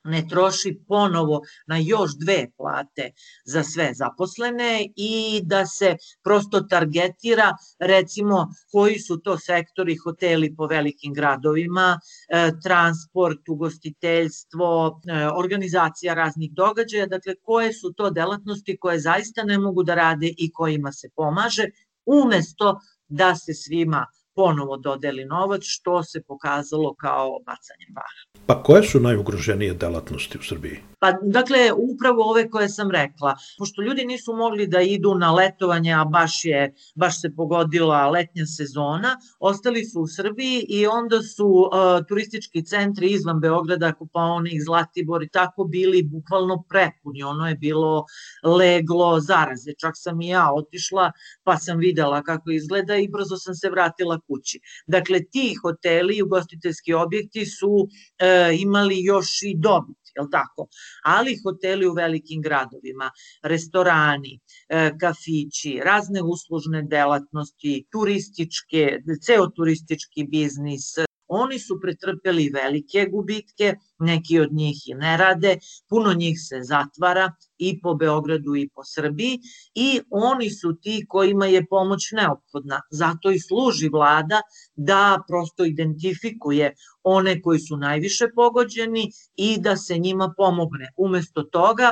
ne 0.10 0.24
troši 0.30 0.80
ponovo 0.88 1.42
na 1.68 1.78
još 1.78 2.12
dve 2.18 2.48
plate 2.58 3.12
za 3.46 3.64
sve 3.64 3.92
zaposlene 3.94 4.88
i 4.96 5.42
da 5.44 5.66
se 5.66 5.96
prosto 6.24 6.62
targetira 6.62 7.54
recimo 7.80 8.48
koji 8.72 9.00
su 9.00 9.18
to 9.18 9.38
sektori 9.38 9.96
hoteli 9.96 10.56
po 10.56 10.68
velikim 10.68 11.14
gradovima, 11.14 12.00
e, 12.30 12.52
transport, 12.64 13.50
ugostiteljstvo, 13.50 15.02
e, 15.08 15.28
organizacija 15.28 16.14
raznih 16.14 16.52
događaja, 16.52 17.08
dakle 17.08 17.36
koje 17.42 17.74
su 17.74 17.94
to 17.94 18.10
delatnosti 18.10 18.78
koje 18.78 19.00
zaista 19.00 19.44
ne 19.44 19.58
mogu 19.58 19.84
da 19.84 19.96
rade 19.96 20.34
i 20.38 20.52
kojima 20.52 20.92
se 20.92 21.10
pomaže, 21.16 21.66
umesto 22.06 22.80
da 23.08 23.36
se 23.36 23.54
svima 23.54 24.06
ponovo 24.40 24.78
dodeli 24.78 25.26
novac, 25.26 25.62
što 25.64 26.04
se 26.04 26.22
pokazalo 26.28 26.94
kao 26.96 27.30
bacanje 27.46 27.88
para. 27.96 28.20
Pa 28.46 28.64
koje 28.64 28.84
su 28.84 29.00
najugroženije 29.00 29.74
delatnosti 29.74 30.38
u 30.38 30.44
Srbiji? 30.44 30.78
Pa, 31.00 31.12
dakle, 31.22 31.60
upravo 31.74 32.30
ove 32.30 32.50
koje 32.50 32.70
sam 32.70 32.92
rekla. 32.92 33.36
Pošto 33.58 33.82
ljudi 33.82 34.06
nisu 34.06 34.34
mogli 34.34 34.68
da 34.68 34.82
idu 34.82 35.16
na 35.16 35.32
letovanje, 35.34 35.94
a 35.94 36.06
baš, 36.06 36.46
je, 36.46 36.74
baš 36.96 37.22
se 37.22 37.36
pogodila 37.36 38.10
letnja 38.10 38.46
sezona, 38.46 39.12
ostali 39.40 39.86
su 39.86 40.02
u 40.02 40.08
Srbiji 40.08 40.66
i 40.70 40.88
onda 40.88 41.22
su 41.22 41.48
uh, 41.48 42.06
turistički 42.08 42.66
centri 42.66 43.12
izvan 43.12 43.40
Beograda, 43.40 43.94
Kupaonik, 43.94 44.64
Zlatibor 44.66 45.24
i 45.24 45.30
tako 45.30 45.64
bili 45.64 46.04
bukvalno 46.04 46.64
prepuni. 46.70 47.24
Ono 47.24 47.48
je 47.48 47.56
bilo 47.56 48.06
leglo 48.44 49.20
zaraze. 49.20 49.74
Čak 49.80 49.94
sam 49.96 50.22
i 50.22 50.28
ja 50.28 50.50
otišla, 50.54 51.12
pa 51.44 51.58
sam 51.58 51.78
videla 51.78 52.24
kako 52.24 52.52
izgleda 52.52 52.96
i 52.96 53.08
brzo 53.08 53.38
sam 53.38 53.56
se 53.56 53.70
vratila 53.70 54.20
kući. 54.30 54.60
Dakle, 54.88 55.24
ti 55.32 55.46
hoteli 55.62 56.18
i 56.18 56.24
ugostiteljski 56.24 56.94
objekti 56.94 57.46
su 57.46 57.72
uh, 57.72 58.62
imali 58.62 59.04
još 59.04 59.42
i 59.44 59.56
dobit 59.58 60.00
je 60.16 60.30
tako? 60.32 60.68
Ali 61.04 61.38
hoteli 61.44 61.88
u 61.88 61.94
velikim 61.94 62.42
gradovima, 62.42 63.12
restorani, 63.44 64.40
e, 64.70 64.92
kafići, 65.00 65.80
razne 65.86 66.22
uslužne 66.22 66.84
delatnosti, 66.84 67.86
turističke, 67.92 69.00
ceo 69.26 69.48
turistički 69.48 70.24
biznis, 70.24 70.94
Oni 71.30 71.60
su 71.60 71.80
pretrpeli 71.82 72.50
velike 72.50 73.06
gubitke, 73.12 73.76
neki 74.00 74.40
od 74.40 74.54
njih 74.54 74.88
i 74.88 74.94
ne 74.94 75.18
rade, 75.18 75.58
puno 75.90 76.14
njih 76.14 76.40
se 76.42 76.60
zatvara 76.64 77.32
i 77.58 77.82
po 77.82 77.94
Beogradu 77.94 78.56
i 78.56 78.70
po 78.76 78.84
Srbiji 78.84 79.40
i 79.76 80.02
oni 80.10 80.50
su 80.50 80.74
ti 80.82 81.06
kojima 81.08 81.46
je 81.46 81.66
pomoć 81.68 82.12
neophodna. 82.12 82.82
Zato 82.92 83.32
i 83.32 83.40
služi 83.40 83.90
vlada 83.90 84.42
da 84.76 85.24
prosto 85.28 85.66
identifikuje 85.66 86.74
one 87.04 87.42
koji 87.42 87.60
su 87.60 87.78
najviše 87.78 88.28
pogođeni 88.36 89.12
i 89.36 89.58
da 89.60 89.78
se 89.78 89.98
njima 89.98 90.34
pomogne. 90.38 90.94
Umesto 90.98 91.44
toga 91.44 91.92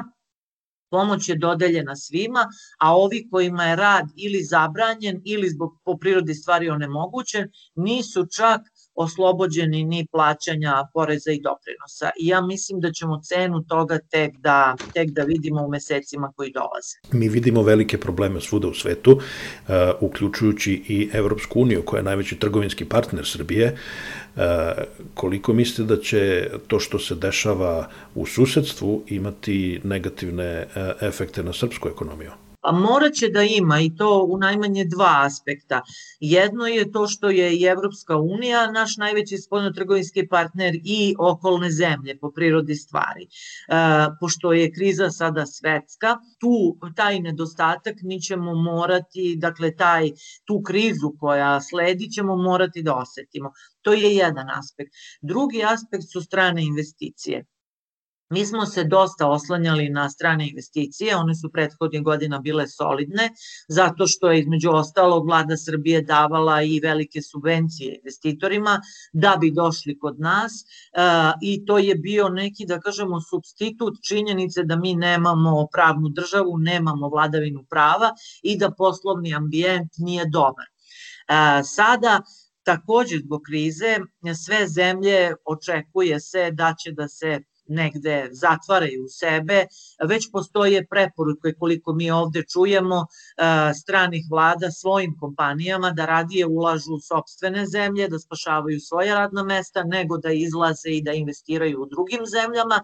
pomoć 0.89 1.29
je 1.29 1.35
dodeljena 1.35 1.95
svima, 1.95 2.47
a 2.79 2.95
ovi 2.97 3.27
kojima 3.31 3.63
je 3.63 3.75
rad 3.75 4.05
ili 4.15 4.43
zabranjen 4.43 5.21
ili 5.25 5.49
zbog 5.49 5.79
po 5.83 5.97
prirodi 5.97 6.33
stvari 6.33 6.69
onemogućen, 6.69 7.49
nisu 7.75 8.25
čak 8.35 8.61
oslobođeni 8.97 9.83
ni 9.83 10.07
plaćanja 10.11 10.73
poreza 10.93 11.31
i 11.31 11.41
doprinosa. 11.41 12.09
I 12.19 12.27
ja 12.27 12.41
mislim 12.41 12.79
da 12.79 12.91
ćemo 12.91 13.21
cenu 13.23 13.63
toga 13.67 13.99
tek 13.99 14.37
da, 14.37 14.75
tek 14.93 15.09
da 15.09 15.23
vidimo 15.23 15.65
u 15.65 15.69
mesecima 15.69 16.31
koji 16.35 16.51
dolaze. 16.51 16.95
Mi 17.11 17.29
vidimo 17.29 17.63
velike 17.63 17.97
probleme 17.97 18.41
svuda 18.41 18.67
u 18.67 18.73
svetu, 18.73 19.11
uh, 19.11 19.73
uključujući 20.01 20.73
i 20.87 21.09
Evropsku 21.13 21.61
uniju, 21.61 21.83
koja 21.85 21.99
je 21.99 22.03
najveći 22.03 22.39
trgovinski 22.39 22.85
partner 22.85 23.25
Srbije. 23.25 23.77
Uh, 24.35 24.41
koliko 25.13 25.53
mislite 25.53 25.95
da 25.95 26.01
će 26.01 26.49
to 26.67 26.79
što 26.79 26.99
se 26.99 27.15
dešava 27.15 27.89
u 28.15 28.25
susedstvu 28.25 29.03
imati 29.07 29.81
negativne 29.83 30.65
uh, 30.65 31.07
efekte 31.07 31.43
na 31.43 31.53
srpsku 31.53 31.89
ekonomiju? 31.89 32.31
Pa 32.67 32.71
morat 32.71 33.13
će 33.13 33.27
da 33.29 33.43
ima 33.43 33.79
i 33.79 33.95
to 33.95 34.23
u 34.29 34.37
najmanje 34.37 34.85
dva 34.85 35.11
aspekta. 35.25 35.81
Jedno 36.19 36.67
je 36.67 36.91
to 36.91 37.07
što 37.07 37.29
je 37.29 37.53
i 37.57 37.63
Evropska 37.63 38.17
unija 38.17 38.71
naš 38.71 38.97
najveći 38.97 39.37
spoljnotrgovinski 39.37 40.27
partner 40.27 40.75
i 40.75 41.15
okolne 41.19 41.71
zemlje 41.71 42.17
po 42.19 42.31
prirodi 42.31 42.75
stvari. 42.75 43.23
E, 43.23 43.29
pošto 44.19 44.53
je 44.53 44.71
kriza 44.73 45.09
sada 45.09 45.45
svetska, 45.45 46.17
tu 46.39 46.77
taj 46.95 47.19
nedostatak 47.19 47.95
mi 48.03 48.21
ćemo 48.21 48.55
morati, 48.55 49.35
dakle 49.37 49.75
taj, 49.75 50.11
tu 50.45 50.61
krizu 50.61 51.13
koja 51.19 51.61
sledi 51.61 52.11
ćemo 52.11 52.35
morati 52.35 52.83
da 52.83 52.95
osetimo. 52.95 53.51
To 53.81 53.93
je 53.93 54.15
jedan 54.15 54.49
aspekt. 54.49 54.91
Drugi 55.21 55.63
aspekt 55.63 56.11
su 56.11 56.21
strane 56.21 56.65
investicije. 56.65 57.45
Mi 58.29 58.45
smo 58.45 58.65
se 58.65 58.83
dosta 58.83 59.27
oslanjali 59.27 59.89
na 59.89 60.09
strane 60.09 60.49
investicije, 60.49 61.15
one 61.15 61.35
su 61.35 61.51
prethodnih 61.51 62.01
godina 62.03 62.39
bile 62.39 62.67
solidne, 62.67 63.29
zato 63.67 64.07
što 64.07 64.31
je 64.31 64.39
između 64.39 64.69
ostalog 64.71 65.25
vlada 65.25 65.57
Srbije 65.57 66.01
davala 66.01 66.61
i 66.61 66.79
velike 66.83 67.21
subvencije 67.21 67.95
investitorima 67.95 68.81
da 69.13 69.37
bi 69.41 69.51
došli 69.51 69.99
kod 69.99 70.19
nas 70.19 70.51
e, 70.53 71.01
i 71.41 71.65
to 71.65 71.77
je 71.77 71.95
bio 71.95 72.29
neki, 72.29 72.65
da 72.65 72.79
kažemo, 72.79 73.21
substitut 73.21 73.93
činjenice 74.07 74.63
da 74.63 74.75
mi 74.75 74.95
nemamo 74.95 75.67
pravnu 75.73 76.09
državu, 76.09 76.57
nemamo 76.57 77.09
vladavinu 77.09 77.65
prava 77.69 78.11
i 78.43 78.57
da 78.57 78.71
poslovni 78.71 79.35
ambijent 79.35 79.91
nije 79.97 80.25
dobar. 80.29 80.65
E, 80.67 81.63
sada 81.63 82.21
takođe 82.63 83.17
zbog 83.17 83.41
krize 83.45 83.97
sve 84.45 84.67
zemlje 84.67 85.33
očekuje 85.45 86.19
se 86.19 86.51
da 86.51 86.73
će 86.83 86.91
da 86.91 87.07
se 87.07 87.39
negde 87.67 88.29
zatvaraju 88.31 89.05
u 89.05 89.09
sebe, 89.09 89.65
već 90.03 90.31
postoje 90.31 90.87
preporuke 90.87 91.53
koliko 91.59 91.93
mi 91.93 92.11
ovde 92.11 92.43
čujemo 92.53 93.05
stranih 93.81 94.25
vlada 94.31 94.71
svojim 94.71 95.17
kompanijama 95.19 95.91
da 95.91 96.05
radije 96.05 96.45
ulažu 96.45 96.93
u 96.93 96.99
sobstvene 96.99 97.65
zemlje, 97.65 98.07
da 98.07 98.19
spašavaju 98.19 98.79
svoje 98.79 99.13
radna 99.13 99.43
mesta, 99.43 99.83
nego 99.83 100.17
da 100.17 100.31
izlaze 100.31 100.89
i 100.89 101.01
da 101.01 101.11
investiraju 101.11 101.81
u 101.81 101.85
drugim 101.85 102.25
zemljama 102.25 102.83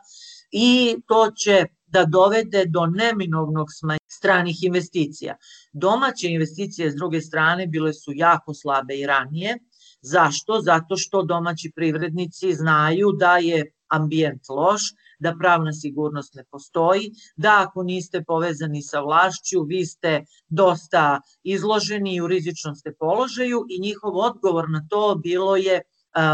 i 0.51 0.95
to 1.07 1.31
će 1.31 1.65
da 1.87 2.05
dovede 2.05 2.65
do 2.65 2.85
neminovnog 2.85 3.67
smanjenja 3.71 4.03
stranih 4.23 4.63
investicija. 4.63 5.35
Domaće 5.73 6.29
investicije 6.29 6.91
s 6.91 6.95
druge 6.95 7.21
strane 7.21 7.67
bile 7.67 7.93
su 7.93 8.11
jako 8.15 8.53
slabe 8.53 8.95
i 8.95 9.05
ranije. 9.05 9.57
Zašto? 10.01 10.61
Zato 10.61 10.97
što 10.97 11.23
domaći 11.23 11.71
privrednici 11.75 12.53
znaju 12.53 13.11
da 13.11 13.37
je 13.37 13.71
ambijent 13.97 14.49
loš, 14.49 14.81
da 15.19 15.35
pravna 15.39 15.73
sigurnost 15.73 16.35
ne 16.35 16.43
postoji, 16.51 17.11
da 17.35 17.53
ako 17.67 17.83
niste 17.83 18.23
povezani 18.27 18.81
sa 18.81 19.01
vlašću, 19.01 19.63
vi 19.67 19.85
ste 19.85 20.13
dosta 20.49 21.21
izloženi 21.43 22.15
i 22.15 22.21
u 22.21 22.27
rizičnom 22.27 22.75
ste 22.75 22.95
položaju 22.99 23.65
i 23.69 23.81
njihov 23.81 24.17
odgovor 24.17 24.69
na 24.69 24.85
to 24.89 25.15
bilo 25.15 25.55
je 25.55 25.81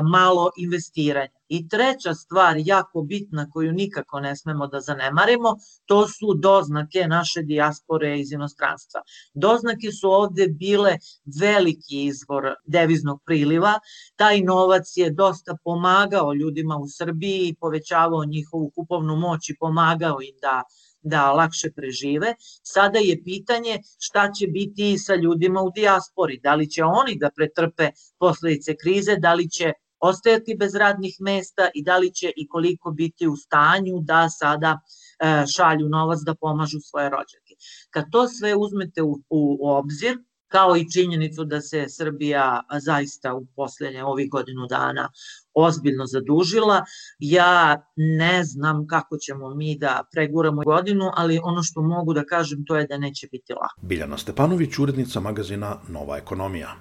malo 0.03 0.51
investiranja. 0.57 1.39
I 1.50 1.67
treća 1.67 2.13
stvar, 2.13 2.55
jako 2.57 3.01
bitna, 3.01 3.50
koju 3.51 3.71
nikako 3.71 4.19
ne 4.19 4.36
smemo 4.36 4.67
da 4.67 4.79
zanemarimo, 4.79 5.55
to 5.86 6.07
su 6.07 6.33
doznake 6.33 7.07
naše 7.07 7.41
dijaspore 7.41 8.19
iz 8.19 8.31
inostranstva. 8.31 9.01
Doznake 9.33 9.91
su 9.91 10.12
ovde 10.12 10.48
bile 10.48 10.98
veliki 11.39 12.03
izvor 12.03 12.53
deviznog 12.65 13.21
priliva, 13.25 13.74
taj 14.15 14.41
novac 14.41 14.86
je 14.95 15.09
dosta 15.12 15.57
pomagao 15.63 16.33
ljudima 16.33 16.77
u 16.77 16.88
Srbiji 16.88 17.55
povećavao 17.59 18.25
njihovu 18.25 18.71
kupovnu 18.75 19.15
moć 19.15 19.50
i 19.50 19.57
pomagao 19.59 20.21
im 20.21 20.36
da 20.41 20.63
da 21.01 21.32
lakše 21.32 21.72
prežive. 21.75 22.34
Sada 22.63 23.00
je 23.00 23.24
pitanje 23.24 23.79
šta 24.00 24.32
će 24.32 24.48
biti 24.48 24.98
sa 24.98 25.15
ljudima 25.15 25.62
u 25.62 25.72
dijaspori, 25.72 26.39
da 26.44 26.56
li 26.56 26.70
će 26.70 26.84
oni 26.84 27.15
da 27.15 27.29
pretrpe 27.36 27.91
posledice 28.20 28.75
krize, 28.75 29.15
da 29.15 29.34
li 29.34 29.50
će 29.50 29.74
ostajati 30.00 30.56
bez 30.60 30.75
radnih 30.75 31.15
mesta 31.20 31.70
i 31.74 31.84
da 31.84 31.98
li 31.98 32.13
će 32.13 32.32
i 32.36 32.48
koliko 32.48 32.91
biti 32.91 33.27
u 33.27 33.36
stanju 33.36 34.00
da 34.01 34.29
sada 34.29 34.79
e, 35.20 35.46
šalju 35.56 35.89
novac 35.89 36.20
da 36.25 36.36
pomažu 36.36 36.79
svoje 36.79 37.10
rođake. 37.10 37.56
Kad 37.89 38.06
to 38.12 38.27
sve 38.27 38.56
uzmete 38.56 39.01
u, 39.01 39.20
u 39.29 39.70
obzir, 39.70 40.18
kao 40.50 40.77
i 40.77 40.91
činjenicu 40.91 41.46
da 41.46 41.62
se 41.62 41.86
Srbija 41.89 42.62
zaista 42.82 43.34
u 43.34 43.46
poslednje 43.56 44.03
ovih 44.03 44.29
godinu 44.29 44.68
dana 44.70 45.10
ozbiljno 45.53 46.06
zadužila. 46.06 46.86
Ja 47.20 47.82
ne 47.96 48.44
znam 48.44 48.88
kako 48.88 49.18
ćemo 49.18 49.56
mi 49.56 49.77
da 49.77 50.03
preguramo 50.12 50.62
godinu, 50.62 51.12
ali 51.15 51.39
ono 51.44 51.63
što 51.63 51.82
mogu 51.82 52.13
da 52.13 52.25
kažem 52.25 52.65
to 52.65 52.77
je 52.77 52.88
da 52.88 52.98
neće 52.98 53.27
biti 53.32 53.53
lako. 53.53 53.82
Biljana 53.82 54.18
Stepanović, 54.18 54.79
urednica 54.79 55.20
magazina 55.20 55.75
Nova 55.88 56.18
ekonomija. 56.18 56.75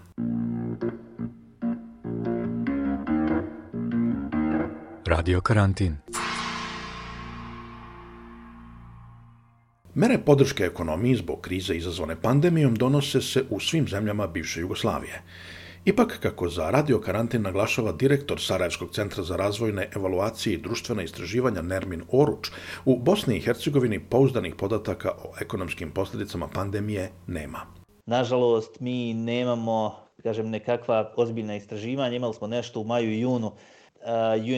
Radio 5.06 5.40
karantin. 5.40 5.96
Mere 9.98 10.18
podrške 10.18 10.64
ekonomiji 10.64 11.16
zbog 11.16 11.40
krize 11.40 11.74
izazvane 11.74 12.14
pandemijom 12.22 12.74
donose 12.74 13.20
se 13.20 13.42
u 13.50 13.60
svim 13.60 13.88
zemljama 13.88 14.26
bivše 14.26 14.60
Jugoslavije. 14.60 15.22
Ipak, 15.84 16.18
kako 16.22 16.48
za 16.48 16.70
radio 16.70 17.00
karantin 17.00 17.42
naglašava 17.42 17.92
direktor 17.92 18.40
Sarajevskog 18.40 18.92
centra 18.94 19.22
za 19.22 19.36
razvojne 19.36 19.88
evaluacije 19.96 20.54
i 20.54 20.60
društvena 20.62 21.02
istraživanja 21.02 21.62
Nermin 21.62 22.02
Oruč, 22.12 22.50
u 22.84 22.96
Bosni 22.98 23.36
i 23.36 23.40
Hercegovini 23.40 24.00
pouzdanih 24.00 24.54
podataka 24.54 25.10
o 25.10 25.32
ekonomskim 25.40 25.90
posljedicama 25.90 26.48
pandemije 26.48 27.10
nema. 27.26 27.66
Nažalost, 28.06 28.80
mi 28.80 29.14
nemamo, 29.14 29.96
kažem, 30.22 30.50
nekakva 30.50 31.12
ozbiljna 31.16 31.56
istraživanja. 31.56 32.16
Imali 32.16 32.34
smo 32.34 32.46
nešto 32.46 32.80
u 32.80 32.84
maju 32.84 33.10
i 33.10 33.20
junu. 33.20 33.52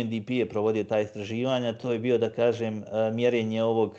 UNDP 0.00 0.30
je 0.30 0.48
provodio 0.48 0.84
ta 0.84 1.00
istraživanja. 1.00 1.78
To 1.78 1.92
je 1.92 1.98
bio, 1.98 2.18
da 2.18 2.30
kažem, 2.30 2.84
mjerenje 3.12 3.62
ovog 3.62 3.96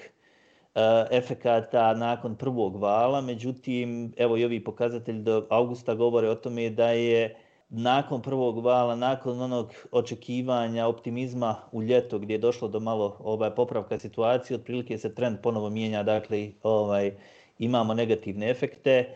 efekata 1.11 1.93
nakon 1.93 2.35
prvog 2.35 2.75
vala, 2.75 3.21
međutim, 3.21 4.13
evo 4.17 4.37
i 4.37 4.45
ovi 4.45 4.63
pokazatelji 4.63 5.19
do 5.19 5.47
augusta 5.49 5.95
govore 5.95 6.29
o 6.29 6.35
tome 6.35 6.69
da 6.69 6.89
je 6.89 7.35
nakon 7.69 8.21
prvog 8.21 8.65
vala, 8.65 8.95
nakon 8.95 9.41
onog 9.41 9.73
očekivanja, 9.91 10.87
optimizma 10.87 11.55
u 11.71 11.83
ljeto 11.83 12.19
gdje 12.19 12.33
je 12.33 12.37
došlo 12.37 12.67
do 12.67 12.79
malo 12.79 13.17
ovaj, 13.19 13.55
popravka 13.55 13.99
situacije, 13.99 14.57
otprilike 14.57 14.97
se 14.97 15.15
trend 15.15 15.37
ponovo 15.43 15.69
mijenja, 15.69 16.03
dakle 16.03 16.51
ovaj, 16.63 17.11
imamo 17.59 17.93
negativne 17.93 18.49
efekte. 18.49 19.15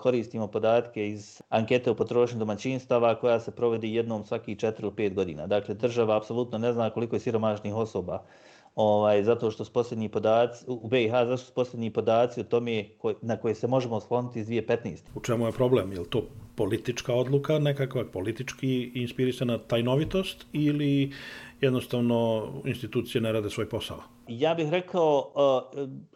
Koristimo 0.00 0.46
podatke 0.46 1.08
iz 1.08 1.42
ankete 1.48 1.90
o 1.90 1.94
potrošnju 1.94 2.38
domaćinstava 2.38 3.20
koja 3.20 3.40
se 3.40 3.50
provodi 3.50 3.94
jednom 3.94 4.24
svakih 4.24 4.56
4 4.56 4.82
ili 4.82 4.90
5 4.90 5.14
godina. 5.14 5.46
Dakle, 5.46 5.74
država 5.74 6.16
apsolutno 6.16 6.58
ne 6.58 6.72
zna 6.72 6.90
koliko 6.90 7.16
je 7.16 7.20
siromašnih 7.20 7.74
osoba 7.74 8.24
ovaj, 8.74 9.22
zato 9.22 9.50
što 9.50 9.64
su 9.64 9.72
posljednji 9.72 10.08
podaci, 10.08 10.64
u 10.68 10.88
BiH, 10.88 11.12
zato 11.12 11.36
su 11.36 11.52
posljednji 11.54 11.90
podaci 11.90 12.40
o 12.40 12.44
tome 12.44 12.88
koj, 12.98 13.14
na 13.22 13.36
koje 13.36 13.54
se 13.54 13.66
možemo 13.66 13.96
osloniti 13.96 14.40
iz 14.40 14.48
2015. 14.48 14.98
U 15.14 15.20
čemu 15.20 15.46
je 15.46 15.52
problem? 15.52 15.92
Je 15.92 16.00
li 16.00 16.08
to 16.08 16.22
politička 16.54 17.14
odluka, 17.14 17.58
nekakva 17.58 18.04
politički 18.04 18.90
inspirisana 18.94 19.58
tajnovitost 19.58 20.46
ili 20.52 21.12
jednostavno 21.60 22.48
institucije 22.64 23.20
ne 23.20 23.32
rade 23.32 23.50
svoj 23.50 23.68
posao? 23.68 24.02
Ja 24.28 24.54
bih 24.54 24.70
rekao, 24.70 25.32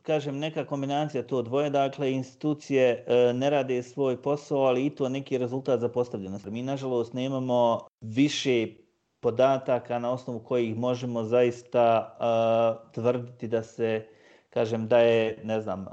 kažem, 0.02 0.38
neka 0.38 0.64
kombinacija 0.64 1.22
to 1.22 1.42
dvoje, 1.42 1.70
dakle, 1.70 2.12
institucije 2.12 3.04
ne 3.34 3.50
rade 3.50 3.82
svoj 3.82 4.22
posao, 4.22 4.58
ali 4.58 4.86
i 4.86 4.90
to 4.90 5.08
neki 5.08 5.38
rezultat 5.38 5.80
za 5.80 5.88
postavljenost. 5.88 6.46
Mi, 6.46 6.62
nažalost, 6.62 7.12
nemamo 7.12 7.80
više 8.00 8.66
podataka 9.22 9.98
na 9.98 10.10
osnovu 10.10 10.40
kojih 10.40 10.76
možemo 10.76 11.24
zaista 11.24 12.16
uh, 12.18 12.92
tvrditi 12.92 13.48
da 13.48 13.62
se 13.62 14.06
kažem 14.50 14.88
da 14.88 14.98
je 14.98 15.38
ne 15.44 15.60
znam 15.60 15.80
uh, 15.80 15.86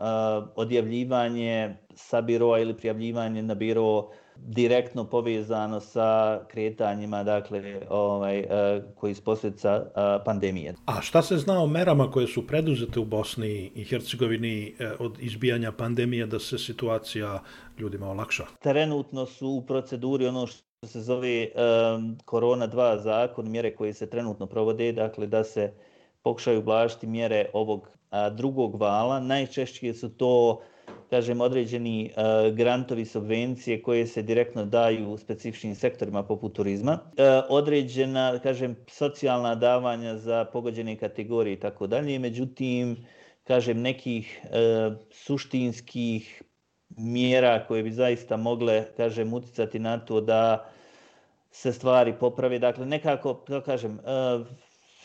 odjavljivanje 0.55 1.75
sa 1.95 2.21
biroa 2.21 2.59
ili 2.59 2.77
prijavljivanje 2.77 3.43
na 3.43 3.55
biro 3.55 4.09
direktno 4.35 5.03
povezano 5.03 5.79
sa 5.79 6.39
kretanjima 6.47 7.23
dakle 7.23 7.81
ovaj 7.89 8.39
uh, 8.39 8.45
koji 8.95 9.15
su 9.15 9.23
posljedica 9.23 9.75
uh, 9.75 10.23
pandemije. 10.25 10.73
A 10.85 11.01
šta 11.01 11.21
se 11.21 11.37
zna 11.37 11.63
o 11.63 11.67
merama 11.67 12.11
koje 12.11 12.27
su 12.27 12.47
preduzete 12.47 12.99
u 12.99 13.05
Bosni 13.05 13.71
i 13.75 13.83
Hercegovini 13.83 14.73
uh, 14.79 14.87
od 14.99 15.17
izbijanja 15.19 15.71
pandemije 15.71 16.25
da 16.25 16.39
se 16.39 16.57
situacija 16.57 17.43
ljudima 17.79 18.09
olakša? 18.09 18.45
Trenutno 18.59 19.25
su 19.25 19.47
u 19.47 19.65
proceduri 19.65 20.27
ono 20.27 20.47
što 20.47 20.68
se 20.89 21.01
zove 21.01 21.47
um, 21.47 22.17
Korona 22.25 22.67
2 22.67 23.01
zakon, 23.01 23.51
mjere 23.51 23.75
koje 23.75 23.93
se 23.93 24.09
trenutno 24.09 24.45
provode, 24.45 24.91
dakle 24.91 25.27
da 25.27 25.43
se 25.43 25.73
pokušaju 26.23 26.59
ublažiti 26.59 27.07
mjere 27.07 27.49
ovog 27.53 27.89
a, 28.09 28.29
drugog 28.29 28.81
vala. 28.81 29.19
Najčešće 29.19 29.93
su 29.93 30.09
to 30.09 30.61
kažem, 31.09 31.41
određeni 31.41 32.11
uh, 32.11 32.55
grantovi 32.55 33.05
subvencije 33.05 33.81
koje 33.81 34.07
se 34.07 34.21
direktno 34.21 34.65
daju 34.65 35.11
u 35.11 35.17
specifičnim 35.17 35.75
sektorima 35.75 36.23
poput 36.23 36.53
turizma. 36.53 36.93
Uh, 36.93 37.25
određena, 37.49 38.39
kažem, 38.43 38.75
socijalna 38.87 39.55
davanja 39.55 40.17
za 40.17 40.45
pogođene 40.45 40.95
kategorije 40.97 41.53
i 41.53 41.59
tako 41.59 41.87
dalje. 41.87 42.19
Međutim, 42.19 43.05
kažem, 43.43 43.81
nekih 43.81 44.41
uh, 44.43 44.97
suštinskih 45.11 46.43
mjera 46.97 47.65
koje 47.67 47.83
bi 47.83 47.91
zaista 47.91 48.37
mogle, 48.37 48.85
kažem, 48.97 49.33
uticati 49.33 49.79
na 49.79 49.97
to 49.99 50.21
da 50.21 50.69
se 51.51 51.73
stvari 51.73 52.13
popravi. 52.19 52.59
Dakle, 52.59 52.85
nekako, 52.85 53.33
to 53.33 53.61
kažem, 53.61 53.99
e, 53.99 54.39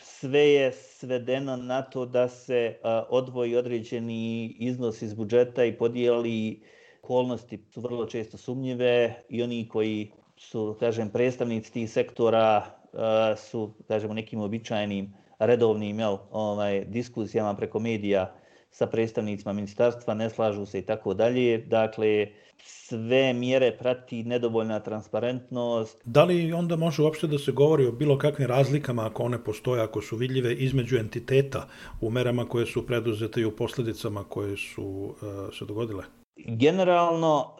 sve 0.03 0.49
je 0.49 0.71
svedeno 0.71 1.57
na 1.57 1.81
to 1.81 2.05
da 2.05 2.27
se 2.27 2.55
e, 2.55 2.77
odvoji 3.09 3.55
određeni 3.55 4.45
iznos 4.59 5.01
iz 5.01 5.13
budžeta 5.13 5.65
i 5.65 5.77
podijeli 5.77 6.61
okolnosti 7.03 7.59
su 7.73 7.81
vrlo 7.81 8.05
često 8.05 8.37
sumnjive 8.37 9.23
i 9.29 9.43
oni 9.43 9.69
koji 9.69 10.11
su, 10.37 10.75
kažem, 10.79 11.09
predstavnici 11.09 11.73
tih 11.73 11.91
sektora 11.91 12.65
e, 12.65 13.35
su, 13.37 13.73
kažemo, 13.87 14.13
nekim 14.13 14.41
običajnim 14.41 15.13
redovnim 15.39 15.99
jel, 15.99 16.17
ovaj, 16.31 16.85
diskusijama 16.85 17.55
preko 17.55 17.79
medija 17.79 18.33
sa 18.75 18.87
predstavnicima 18.87 19.53
ministarstva, 19.53 20.13
ne 20.13 20.29
slažu 20.29 20.65
se 20.65 20.79
i 20.79 20.81
tako 20.81 21.13
dalje. 21.13 21.57
Dakle, 21.57 22.27
sve 22.63 23.33
mjere 23.33 23.71
prati 23.77 24.23
nedovoljna 24.23 24.79
transparentnost. 24.79 26.01
Da 26.05 26.23
li 26.23 26.53
onda 26.53 26.75
može 26.75 27.01
uopšte 27.01 27.27
da 27.27 27.37
se 27.37 27.51
govori 27.51 27.85
o 27.85 27.91
bilo 27.91 28.17
kakvim 28.17 28.47
razlikama, 28.47 29.05
ako 29.05 29.23
one 29.23 29.43
postoje, 29.43 29.81
ako 29.81 30.01
su 30.01 30.15
vidljive, 30.15 30.53
između 30.53 30.97
entiteta 30.97 31.67
u 32.01 32.09
merama 32.09 32.45
koje 32.45 32.65
su 32.65 32.85
preduzete 32.85 33.41
i 33.41 33.45
u 33.45 33.55
posljedicama 33.55 34.23
koje 34.23 34.57
su 34.57 34.83
uh, 34.83 35.53
se 35.53 35.65
dogodile? 35.65 36.03
Generalno, 36.37 37.55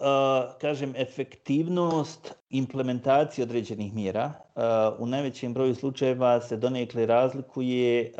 kažem, 0.61 0.93
efektivnost 0.95 2.33
implementacije 2.49 3.43
određenih 3.43 3.93
mjera 3.93 4.33
u 4.99 5.05
najvećem 5.05 5.53
broju 5.53 5.75
slučajeva 5.75 6.41
se 6.41 6.57
donekle 6.57 7.05
razlikuje 7.05 8.11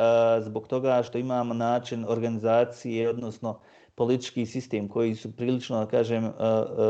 zbog 0.42 0.68
toga 0.68 1.04
što 1.04 1.18
imamo 1.18 1.54
način 1.54 2.06
organizacije, 2.08 3.10
odnosno 3.10 3.60
politički 3.96 4.46
sistem 4.46 4.88
koji 4.88 5.16
su 5.16 5.36
prilično, 5.36 5.80
da 5.80 5.86
kažem, 5.86 6.32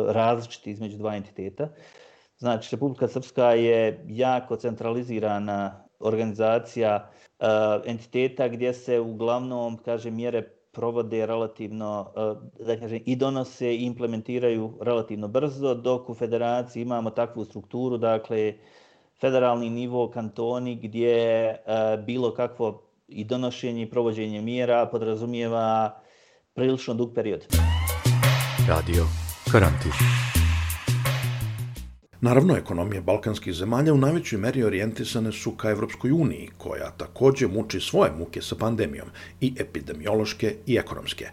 različiti 0.07 0.71
između 0.71 0.97
dva 0.97 1.15
entiteta. 1.15 1.69
Znači, 2.37 2.75
Republika 2.75 3.07
Srpska 3.07 3.51
je 3.51 4.05
jako 4.07 4.55
centralizirana 4.55 5.85
organizacija 5.99 7.09
entiteta 7.85 8.47
gdje 8.47 8.73
se 8.73 8.99
uglavnom, 8.99 9.77
kažem, 9.77 10.15
mjere 10.15 10.54
provode 10.75 11.25
relativno, 11.25 12.11
da 12.59 12.79
kažem, 12.79 12.99
i 13.05 13.15
donose 13.15 13.75
i 13.75 13.85
implementiraju 13.85 14.73
relativno 14.81 15.27
brzo, 15.27 15.73
dok 15.73 16.09
u 16.09 16.13
federaciji 16.13 16.81
imamo 16.81 17.09
takvu 17.09 17.45
strukturu, 17.45 17.97
dakle, 17.97 18.53
federalni 19.21 19.69
nivo, 19.69 20.09
kantoni, 20.09 20.75
gdje 20.75 21.55
bilo 22.05 22.33
kakvo 22.33 22.81
i 23.07 23.23
donošenje 23.23 23.81
i 23.81 23.89
provođenje 23.89 24.41
mjera 24.41 24.85
podrazumijeva 24.85 25.99
prilično 26.53 26.93
dug 26.93 27.11
period. 27.15 27.45
Radio 28.67 29.03
Karantin. 29.51 30.24
Naravno, 32.25 32.55
ekonomije 32.57 33.01
balkanskih 33.01 33.53
zemalja 33.53 33.93
u 33.93 33.97
najvećoj 33.97 34.39
meri 34.39 34.63
orijentisane 34.63 35.31
su 35.31 35.51
ka 35.51 35.69
Evropskoj 35.69 36.11
uniji, 36.11 36.49
koja 36.57 36.89
takođe 36.97 37.47
muči 37.47 37.79
svoje 37.79 38.11
muke 38.17 38.41
sa 38.41 38.55
pandemijom, 38.55 39.07
i 39.41 39.53
epidemiološke 39.59 40.55
i 40.65 40.77
ekonomske. 40.77 41.27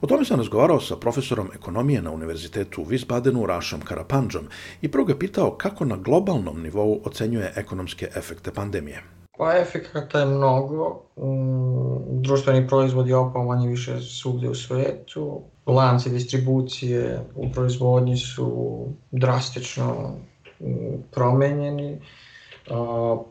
O 0.00 0.06
tome 0.06 0.24
sam 0.24 0.38
razgovarao 0.38 0.80
sa 0.80 0.96
profesorom 0.96 1.50
ekonomije 1.54 2.02
na 2.02 2.10
Univerzitetu 2.10 2.82
u 2.82 2.84
Wiesbadenu 2.84 3.46
Rašom 3.46 3.80
Karapanđom 3.80 4.48
i 4.82 4.90
prvo 4.90 5.04
ga 5.04 5.18
pitao 5.18 5.50
kako 5.50 5.84
na 5.84 5.96
globalnom 5.96 6.62
nivou 6.62 7.00
ocenjuje 7.04 7.52
ekonomske 7.56 8.08
efekte 8.16 8.52
pandemije. 8.52 9.02
Pa 9.38 9.56
efekata 9.58 10.20
je 10.20 10.26
mnogo. 10.26 11.02
Mm, 11.16 12.22
društveni 12.22 12.68
proizvod 12.68 13.08
je 13.08 13.16
opao 13.16 13.44
manje 13.44 13.68
više 13.68 14.00
svugde 14.00 14.48
u 14.48 14.54
svetu. 14.54 15.42
Lanci 15.66 16.10
distribucije 16.10 17.20
u 17.34 17.48
proizvodnji 17.52 18.16
su 18.16 18.86
drastično 19.10 20.14
mm, 20.60 20.66
promenjeni. 21.10 22.00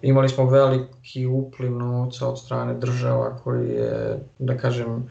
imali 0.02 0.30
smo 0.30 0.46
veliki 0.46 1.26
upliv 1.26 1.72
novca 1.72 2.28
od 2.28 2.40
strane 2.40 2.74
država 2.74 3.38
koji 3.44 3.70
je, 3.70 4.20
da 4.40 4.58
kažem, 4.58 5.10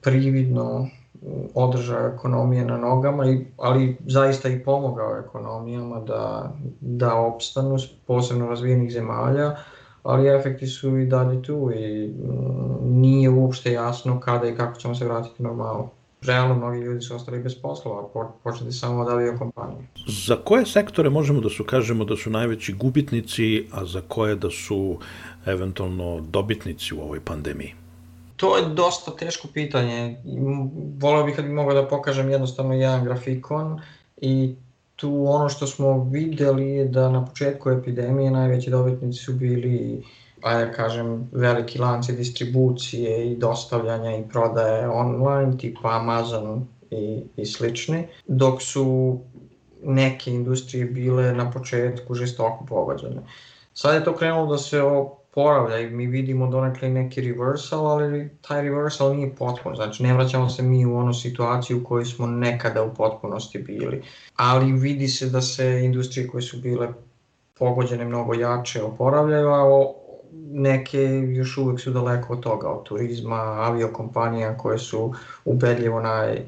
prividno 0.00 0.88
održao 1.54 2.06
ekonomije 2.06 2.64
na 2.64 2.76
nogama, 2.76 3.30
i, 3.30 3.46
ali 3.56 3.96
zaista 4.06 4.48
i 4.48 4.64
pomogao 4.64 5.18
ekonomijama 5.18 6.00
da, 6.00 6.52
da 6.80 7.14
opstanu, 7.14 7.76
posebno 8.06 8.46
razvijenih 8.46 8.92
zemalja 8.92 9.56
ali 10.02 10.28
efekti 10.28 10.66
su 10.66 10.98
i 10.98 11.06
dalje 11.06 11.42
tu 11.42 11.70
i 11.74 12.08
mm, 12.08 13.00
nije 13.00 13.30
uopšte 13.30 13.72
jasno 13.72 14.20
kada 14.20 14.48
i 14.48 14.56
kako 14.56 14.80
ćemo 14.80 14.94
se 14.94 15.04
vratiti 15.04 15.42
normalno. 15.42 15.90
Realno 16.26 16.54
mnogi 16.54 16.78
ljudi 16.78 17.00
su 17.00 17.16
ostali 17.16 17.42
bez 17.42 17.54
poslova, 17.62 18.30
početi 18.42 18.72
samo 18.72 19.00
od 19.00 19.08
aviokompanije. 19.08 19.88
Za 20.26 20.36
koje 20.36 20.66
sektore 20.66 21.10
možemo 21.10 21.40
da 21.40 21.48
su 21.48 21.64
kažemo 21.64 22.04
da 22.04 22.16
su 22.16 22.30
najveći 22.30 22.72
gubitnici, 22.72 23.66
a 23.72 23.84
za 23.84 24.00
koje 24.08 24.36
da 24.36 24.50
su 24.50 24.98
eventualno 25.46 26.20
dobitnici 26.20 26.94
u 26.94 27.00
ovoj 27.00 27.20
pandemiji? 27.20 27.74
To 28.36 28.56
je 28.56 28.64
dosta 28.74 29.16
teško 29.16 29.48
pitanje. 29.48 30.16
Voleo 30.98 31.24
bih 31.24 31.36
kad 31.36 31.44
bi 31.44 31.52
mogao 31.52 31.74
da 31.74 31.88
pokažem 31.88 32.30
jednostavno 32.30 32.74
jedan 32.74 33.04
grafikon 33.04 33.80
i 34.16 34.54
tu 34.96 35.24
ono 35.28 35.48
što 35.48 35.66
smo 35.66 36.04
videli 36.04 36.70
je 36.70 36.84
da 36.88 37.10
na 37.10 37.24
početku 37.24 37.70
epidemije 37.70 38.30
najveći 38.30 38.70
dobitnici 38.70 39.18
su 39.18 39.32
bili 39.32 40.02
pa 40.42 40.52
ja 40.52 40.72
kažem, 40.72 41.28
veliki 41.32 41.78
lanci 41.78 42.12
distribucije 42.12 43.32
i 43.32 43.36
dostavljanja 43.36 44.16
i 44.16 44.28
prodaje 44.28 44.88
online, 44.88 45.58
tipa 45.58 45.96
Amazon 45.96 46.66
i, 46.90 47.22
i 47.36 47.46
slični, 47.46 48.06
dok 48.26 48.62
su 48.62 49.18
neke 49.82 50.30
industrije 50.30 50.84
bile 50.84 51.32
na 51.32 51.50
početku 51.50 52.14
žestoko 52.14 52.66
pogođene. 52.68 53.22
Sad 53.74 53.94
je 53.94 54.04
to 54.04 54.16
krenulo 54.16 54.46
da 54.46 54.58
se 54.58 54.82
oporavlja 54.82 55.78
i 55.78 55.90
mi 55.90 56.06
vidimo 56.06 56.46
donekle 56.46 56.88
neki 56.88 57.20
reversal, 57.20 57.86
ali 57.86 58.30
taj 58.40 58.62
reversal 58.62 59.16
nije 59.16 59.34
potpun, 59.34 59.76
znači 59.76 60.02
ne 60.02 60.14
vraćamo 60.14 60.48
se 60.48 60.62
mi 60.62 60.86
u 60.86 60.96
onu 60.96 61.14
situaciju 61.14 61.80
u 61.80 61.84
kojoj 61.84 62.04
smo 62.04 62.26
nekada 62.26 62.82
u 62.82 62.94
potpunosti 62.94 63.58
bili, 63.58 64.02
ali 64.36 64.72
vidi 64.72 65.08
se 65.08 65.30
da 65.30 65.40
se 65.40 65.80
industrije 65.84 66.28
koje 66.28 66.42
su 66.42 66.60
bile 66.60 66.88
pogođene 67.58 68.04
mnogo 68.04 68.34
jače 68.34 68.82
oporavljaju, 68.82 69.48
a 69.48 69.62
neke 70.52 71.02
još 71.34 71.56
uvek 71.58 71.80
su 71.80 71.90
daleko 71.90 72.32
od 72.32 72.40
toga, 72.40 72.68
od 72.68 72.84
turizma, 72.84 73.36
aviokompanija 73.36 74.56
koje 74.56 74.78
su 74.78 75.14
ubedljivo 75.44 76.00
naj, 76.00 76.46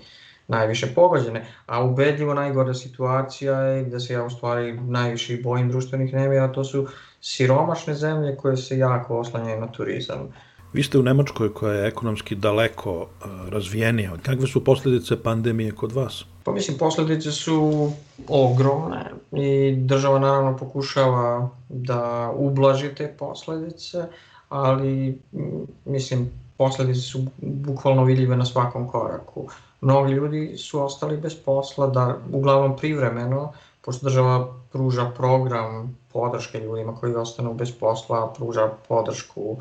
najviše 0.48 0.94
pogođene, 0.94 1.46
a 1.66 1.84
ubedljivo 1.84 2.34
najgora 2.34 2.74
situacija 2.74 3.60
je 3.60 3.84
da 3.84 4.00
se 4.00 4.12
ja 4.12 4.24
u 4.24 4.30
stvari 4.30 4.72
najviše 4.80 5.36
bojim 5.42 5.68
društvenih 5.68 6.14
nemira, 6.14 6.52
to 6.52 6.64
su 6.64 6.86
siromašne 7.20 7.94
zemlje 7.94 8.36
koje 8.36 8.56
se 8.56 8.78
jako 8.78 9.18
oslanjaju 9.18 9.60
na 9.60 9.72
turizam. 9.72 10.28
Vi 10.74 10.82
ste 10.82 10.98
u 10.98 11.02
Nemačkoj 11.02 11.52
koja 11.54 11.72
je 11.74 11.88
ekonomski 11.88 12.34
daleko 12.34 12.92
uh, 12.92 13.48
razvijenija. 13.48 14.12
Kakve 14.22 14.46
su 14.46 14.64
posljedice 14.64 15.22
pandemije 15.22 15.72
kod 15.72 15.92
vas? 15.92 16.24
Pa 16.44 16.52
mislim, 16.52 16.78
posljedice 16.78 17.32
su 17.32 17.90
ogromne 18.28 19.10
i 19.32 19.76
država 19.76 20.18
naravno 20.18 20.56
pokušava 20.56 21.50
da 21.68 22.32
ublaži 22.36 22.94
te 22.94 23.14
posljedice, 23.18 24.04
ali 24.48 25.18
mislim, 25.84 26.30
posljedice 26.56 27.00
su 27.00 27.24
bukvalno 27.42 28.04
vidljive 28.04 28.36
na 28.36 28.44
svakom 28.44 28.88
koraku. 28.88 29.48
Mnogi 29.80 30.12
ljudi 30.12 30.56
su 30.56 30.82
ostali 30.82 31.16
bez 31.16 31.34
posla, 31.44 31.86
da 31.86 32.18
uglavnom 32.32 32.76
privremeno, 32.76 33.52
pošto 33.84 34.06
država 34.06 34.54
pruža 34.72 35.10
program 35.16 35.98
podrške 36.12 36.58
ljudima 36.58 36.94
koji 36.94 37.14
ostanu 37.14 37.54
bez 37.54 37.72
posla, 37.72 38.32
pruža 38.36 38.70
podršku 38.88 39.56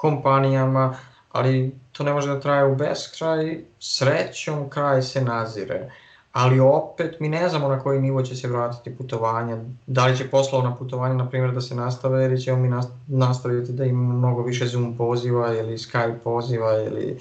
kompanijama, 0.00 0.96
ali 1.32 1.72
to 1.92 2.04
ne 2.04 2.12
može 2.12 2.28
da 2.28 2.40
traje 2.40 2.64
u 2.64 2.76
beskraj, 2.76 3.58
srećom 3.78 4.70
kraj 4.70 5.02
se 5.02 5.20
nazire. 5.20 5.90
Ali 6.32 6.60
opet 6.60 7.20
mi 7.20 7.28
ne 7.28 7.48
znamo 7.48 7.68
na 7.68 7.80
koji 7.80 8.00
nivo 8.00 8.22
će 8.22 8.36
se 8.36 8.48
vratiti 8.48 8.96
putovanja, 8.96 9.56
da 9.86 10.06
li 10.06 10.16
će 10.16 10.30
poslovna 10.30 10.76
putovanja 10.76 11.14
na 11.14 11.28
primjer 11.28 11.54
da 11.54 11.60
se 11.60 11.74
nastave 11.74 12.24
ili 12.24 12.40
ćemo 12.40 12.58
mi 12.58 12.70
nastaviti 13.06 13.72
da 13.72 13.84
imamo 13.84 14.18
mnogo 14.18 14.42
više 14.42 14.66
Zoom 14.66 14.96
poziva 14.96 15.54
ili 15.54 15.78
Skype 15.78 16.18
poziva 16.24 16.72
ili 16.82 17.18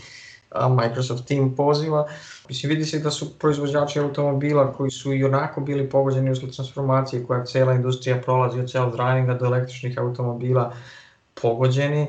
Microsoft 0.69 1.27
Team 1.27 1.55
poziva. 1.55 2.07
Mislim, 2.49 2.69
vidi 2.69 2.85
se 2.85 2.99
da 2.99 3.11
su 3.11 3.39
proizvođači 3.39 3.99
automobila 3.99 4.73
koji 4.73 4.91
su 4.91 5.13
i 5.13 5.23
onako 5.23 5.61
bili 5.61 5.89
pogođeni 5.89 6.31
usled 6.31 6.55
transformacije 6.55 7.25
koja 7.25 7.45
cela 7.45 7.73
industrija 7.73 8.21
prolazi 8.21 8.59
od 8.59 8.65
self-drivinga 8.65 9.39
do 9.39 9.45
električnih 9.45 9.99
automobila 9.99 10.73
pogođeni 11.41 12.07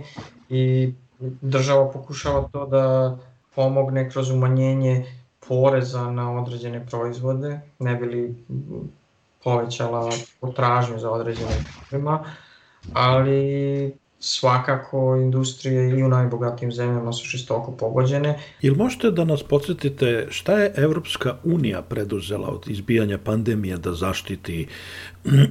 i 0.50 0.92
država 1.20 1.90
pokušava 1.90 2.48
to 2.52 2.66
da 2.66 3.16
pomogne 3.54 4.10
kroz 4.10 4.30
umanjenje 4.30 5.04
poreza 5.48 6.10
na 6.10 6.42
određene 6.42 6.86
proizvode, 6.86 7.60
ne 7.78 7.94
bi 7.94 8.06
li 8.06 8.34
povećala 9.44 10.10
potražnju 10.40 10.98
za 10.98 11.10
određenim 11.10 11.64
firma, 11.88 12.24
ali 12.92 13.92
svakako 14.20 15.16
industrije 15.16 15.98
i 15.98 16.02
u 16.02 16.08
najbogatijim 16.08 16.72
zemljama 16.72 17.12
su 17.12 17.24
šestoko 17.24 17.72
pogođene. 17.72 18.38
Ili 18.60 18.76
možete 18.76 19.10
da 19.10 19.24
nas 19.24 19.42
podsjetite 19.42 20.26
šta 20.30 20.58
je 20.58 20.72
Evropska 20.76 21.36
unija 21.44 21.82
preduzela 21.82 22.48
od 22.48 22.68
izbijanja 22.68 23.18
pandemije 23.18 23.76
da 23.76 23.94
zaštiti 23.94 24.66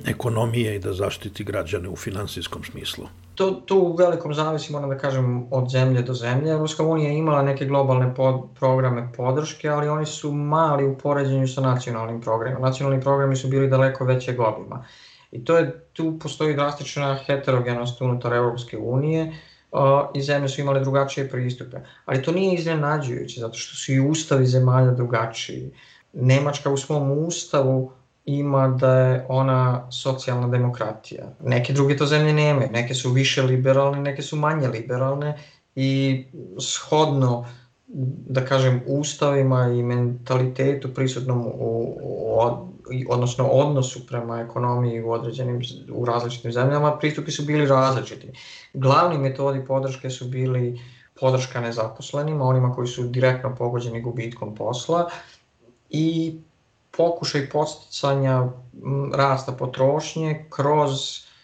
ekonomije 0.06 0.76
i 0.76 0.80
da 0.80 0.94
zaštiti 0.94 1.44
građane 1.44 1.90
u 1.90 1.96
finansijskom 1.96 2.64
smislu? 2.64 3.06
To, 3.40 3.52
to 3.52 3.76
u 3.76 3.96
velikom 3.96 4.34
zavisi, 4.34 4.72
moram 4.72 4.90
da 4.90 4.98
kažem, 4.98 5.48
od 5.52 5.70
zemlje 5.72 6.02
do 6.02 6.14
zemlje. 6.14 6.52
Evropska 6.52 6.84
unija 6.84 7.10
je 7.10 7.18
imala 7.18 7.42
neke 7.42 7.66
globalne 7.66 8.16
pod, 8.16 8.42
programe 8.60 9.12
podrške, 9.18 9.70
ali 9.70 9.88
oni 9.90 10.06
su 10.06 10.32
mali 10.32 10.86
u 10.86 10.98
poređenju 10.98 11.48
sa 11.48 11.62
nacionalnim 11.62 12.22
programima. 12.22 12.60
Nacionalni 12.60 13.02
programi 13.02 13.36
su 13.36 13.48
bili 13.48 13.70
daleko 13.70 14.06
većeg 14.06 14.40
obima. 14.40 14.86
I 15.32 15.46
to 15.46 15.58
je, 15.58 15.86
tu 15.94 16.20
postoji 16.20 16.56
drastična 16.56 17.16
heterogenost 17.26 18.02
unutar 18.02 18.34
Evropske 18.34 18.78
unije 18.78 19.32
uh, 19.72 19.80
i 20.14 20.22
zemlje 20.22 20.50
su 20.50 20.62
imale 20.62 20.80
drugačije 20.80 21.30
pristupe. 21.30 21.78
Ali 22.06 22.24
to 22.24 22.32
nije 22.32 22.56
iznenađujuće, 22.56 23.40
zato 23.40 23.58
što 23.58 23.76
su 23.76 23.94
i 23.94 24.00
ustavi 24.00 24.46
zemalja 24.46 24.92
drugačiji. 24.92 25.72
Nemačka 26.14 26.70
u 26.70 26.78
svom 26.78 27.12
ustavu 27.12 27.92
ima 28.38 28.68
da 28.68 28.92
je 28.94 29.26
ona 29.30 29.92
socijalna 29.92 30.48
demokratija. 30.48 31.24
Neke 31.44 31.74
druge 31.74 31.98
to 31.98 32.06
zemlje 32.06 32.34
nemaju, 32.34 32.70
neke 32.72 32.94
su 32.94 33.12
više 33.12 33.42
liberalne, 33.42 34.02
neke 34.02 34.22
su 34.22 34.36
manje 34.36 34.68
liberalne 34.68 35.38
i 35.76 36.26
shodno 36.60 37.46
da 38.28 38.46
kažem, 38.46 38.82
ustavima 38.88 39.68
i 39.68 39.84
mentalitetu 39.84 40.94
prisutnom 40.94 41.48
u, 41.48 41.52
u, 42.02 42.40
odnosno 43.10 43.48
odnosu 43.48 44.08
prema 44.08 44.40
ekonomiji 44.40 45.02
u 45.02 45.12
određenim, 45.12 45.62
u 45.94 46.06
različitim 46.06 46.52
zemljama, 46.52 46.98
pristupi 46.98 47.32
su 47.32 47.46
bili 47.46 47.68
različiti. 47.68 48.28
Glavni 48.74 49.18
metodi 49.18 49.66
podrške 49.66 50.10
su 50.10 50.26
bili 50.26 50.80
podrška 51.20 51.62
nezaposlenima, 51.62 52.46
onima 52.46 52.76
koji 52.76 52.88
su 52.88 53.04
direktno 53.04 53.56
pogođeni 53.56 54.02
gubitkom 54.02 54.56
posla 54.56 55.10
i 55.90 56.40
pokušaj 57.00 57.50
posticanja 57.50 58.48
rasta 59.14 59.52
potrošnje 59.52 60.46
kroz 60.50 60.90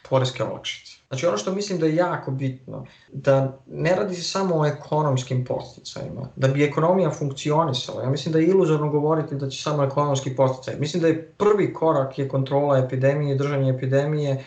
poreske 0.10 0.44
olakšice. 0.44 0.98
Znači 1.08 1.28
ono 1.28 1.38
što 1.38 1.52
mislim 1.52 1.80
da 1.80 1.86
je 1.86 1.96
jako 1.96 2.32
bitno, 2.32 2.86
da 3.14 3.58
ne 3.68 3.96
radi 3.96 4.16
se 4.16 4.24
samo 4.24 4.60
o 4.60 4.66
ekonomskim 4.66 5.46
posticajima, 5.46 6.30
da 6.36 6.48
bi 6.48 6.64
ekonomija 6.64 7.12
funkcionisala. 7.12 8.04
Ja 8.04 8.10
mislim 8.10 8.34
da 8.34 8.40
je 8.40 8.48
iluzorno 8.48 8.90
govoriti 8.90 9.36
da 9.36 9.50
će 9.50 9.62
samo 9.62 9.84
ekonomski 9.84 10.36
posticaj. 10.36 10.80
Mislim 10.80 11.02
da 11.02 11.08
je 11.08 11.32
prvi 11.38 11.74
korak 11.74 12.20
je 12.20 12.30
kontrola 12.30 12.78
epidemije, 12.78 13.36
držanje 13.36 13.70
epidemije 13.70 14.44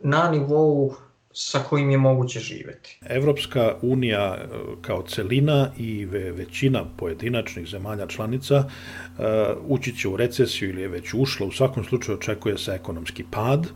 na 0.00 0.28
nivou 0.30 0.94
sa 1.38 1.58
kojim 1.58 1.90
je 1.90 1.98
moguće 1.98 2.40
živeti. 2.40 2.98
Evropska 3.08 3.74
unija 3.82 4.36
e, 4.36 4.46
kao 4.80 5.02
celina 5.02 5.70
i 5.78 6.04
većina 6.04 6.84
pojedinačnih 6.96 7.66
zemalja 7.68 8.06
članica 8.06 8.56
uh, 8.58 9.24
ući 9.66 9.96
će 9.96 10.08
u 10.08 10.16
recesiju 10.16 10.70
ili 10.70 10.82
je 10.82 10.88
već 10.88 11.14
ušla, 11.14 11.46
u 11.46 11.52
svakom 11.52 11.84
slučaju 11.84 12.18
očekuje 12.18 12.58
se 12.58 12.72
ekonomski 12.72 13.24
pad, 13.30 13.66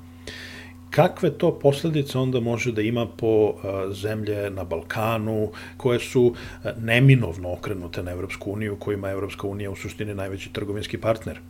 kakve 0.91 1.31
to 1.31 1.59
posledice 1.59 2.19
onda 2.19 2.41
može 2.41 2.73
da 2.73 2.83
ima 2.83 3.07
po 3.07 3.55
zemlje 3.93 4.51
na 4.51 4.65
Balkanu 4.65 5.53
koje 5.77 5.99
su 5.99 6.35
neminovno 6.79 7.53
okrenute 7.53 8.03
na 8.03 8.11
Evropsku 8.11 8.53
uniju, 8.53 8.77
kojima 8.77 9.09
je 9.09 9.13
Evropska 9.13 9.47
unija 9.47 9.71
u 9.71 9.77
suštini 9.77 10.15
najveći 10.15 10.53
trgovinski 10.53 10.99
partner? 10.99 11.41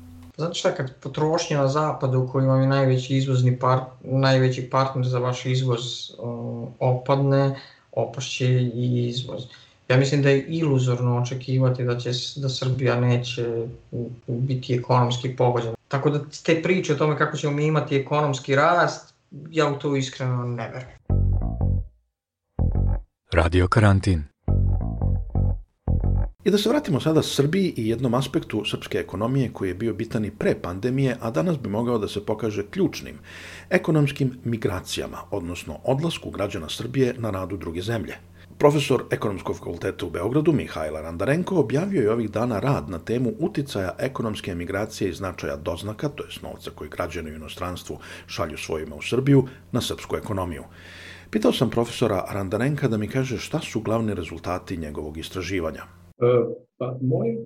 Znate 0.41 0.55
šta, 0.55 0.75
kad 0.75 0.95
potrošnja 1.01 1.59
na 1.59 1.69
zapadu 1.69 2.29
koji 2.33 2.47
vam 2.47 2.61
je 2.61 2.67
najveći 2.67 3.17
izvozni 3.17 3.59
part, 3.59 3.83
najveći 4.05 4.71
partner 4.71 5.07
za 5.07 5.19
vaš 5.19 5.47
izvoz 5.47 5.81
opadne, 6.79 7.61
opašće 7.93 8.47
i 8.63 9.09
izvoz. 9.09 9.43
Ja 9.89 9.97
mislim 9.97 10.23
da 10.23 10.31
je 10.31 10.45
iluzorno 10.49 11.19
očekivati 11.23 11.85
da 11.85 11.99
će 11.99 12.11
da 12.37 12.49
Srbija 12.49 13.01
neće 13.01 13.67
biti 14.27 14.75
ekonomski 14.75 15.37
pogođena. 15.37 15.75
Tako 15.89 16.11
da 16.11 16.21
te 16.45 16.63
priče 16.63 16.93
o 16.93 16.97
tome 16.97 17.19
kako 17.19 17.37
ćemo 17.37 17.53
mi 17.53 17.67
imati 17.67 17.97
ekonomski 17.97 18.57
rast, 18.57 19.15
ja 19.51 19.69
u 19.69 19.79
to 19.79 19.97
iskreno 19.97 20.45
ne 20.45 20.69
verujem. 20.69 20.99
Radio 23.33 23.69
karantin. 23.69 24.25
I 26.45 26.51
da 26.51 26.59
se 26.59 26.69
vratimo 26.69 27.01
sada 27.01 27.23
Srbiji 27.23 27.75
i 27.77 27.89
jednom 27.89 28.15
aspektu 28.15 28.63
srpske 28.65 28.99
ekonomije 28.99 29.51
koji 29.53 29.69
je 29.69 29.75
bio 29.75 29.95
bitan 29.95 30.25
i 30.25 30.31
pre 30.31 30.55
pandemije, 30.63 31.17
a 31.21 31.31
danas 31.31 31.59
bi 31.59 31.69
mogao 31.69 31.99
da 31.99 32.09
se 32.09 32.25
pokaže 32.27 32.67
ključnim, 32.71 33.19
ekonomskim 33.71 34.33
migracijama, 34.45 35.19
odnosno 35.31 35.79
odlasku 35.85 36.31
građana 36.31 36.69
Srbije 36.69 37.15
na 37.19 37.31
radu 37.31 37.57
druge 37.57 37.83
zemlje. 37.83 38.15
Profesor 38.59 39.05
ekonomskog 39.11 39.57
fakulteta 39.57 40.07
u 40.07 40.11
Beogradu 40.11 40.53
Mihajla 40.53 41.01
Randarenko 41.01 41.57
objavio 41.57 42.03
je 42.03 42.13
ovih 42.13 42.31
dana 42.31 42.61
rad 42.61 42.91
na 42.91 42.99
temu 42.99 43.33
uticaja 43.39 43.95
ekonomske 43.99 44.51
emigracije 44.51 45.11
i 45.11 45.15
značaja 45.15 45.57
doznaka, 45.57 46.09
to 46.09 46.25
je 46.25 46.31
novca 46.43 46.71
koji 46.75 46.91
građani 46.91 47.31
u 47.31 47.35
inostranstvu 47.35 47.99
šalju 48.27 48.59
svojima 48.59 48.97
u 48.97 49.03
Srbiju, 49.03 49.47
na 49.73 49.81
srpsku 49.81 50.17
ekonomiju. 50.17 50.65
Pitao 51.31 51.53
sam 51.53 51.71
profesora 51.71 52.25
Randarenka 52.31 52.89
da 52.89 52.97
mi 52.97 53.09
kaže 53.09 53.39
šta 53.39 53.61
su 53.61 53.81
glavni 53.81 54.15
rezultati 54.15 54.77
njegovog 54.77 55.19
istraživanja. 55.19 56.00
E, 56.21 56.55
pa, 56.79 56.99
moji 57.01 57.39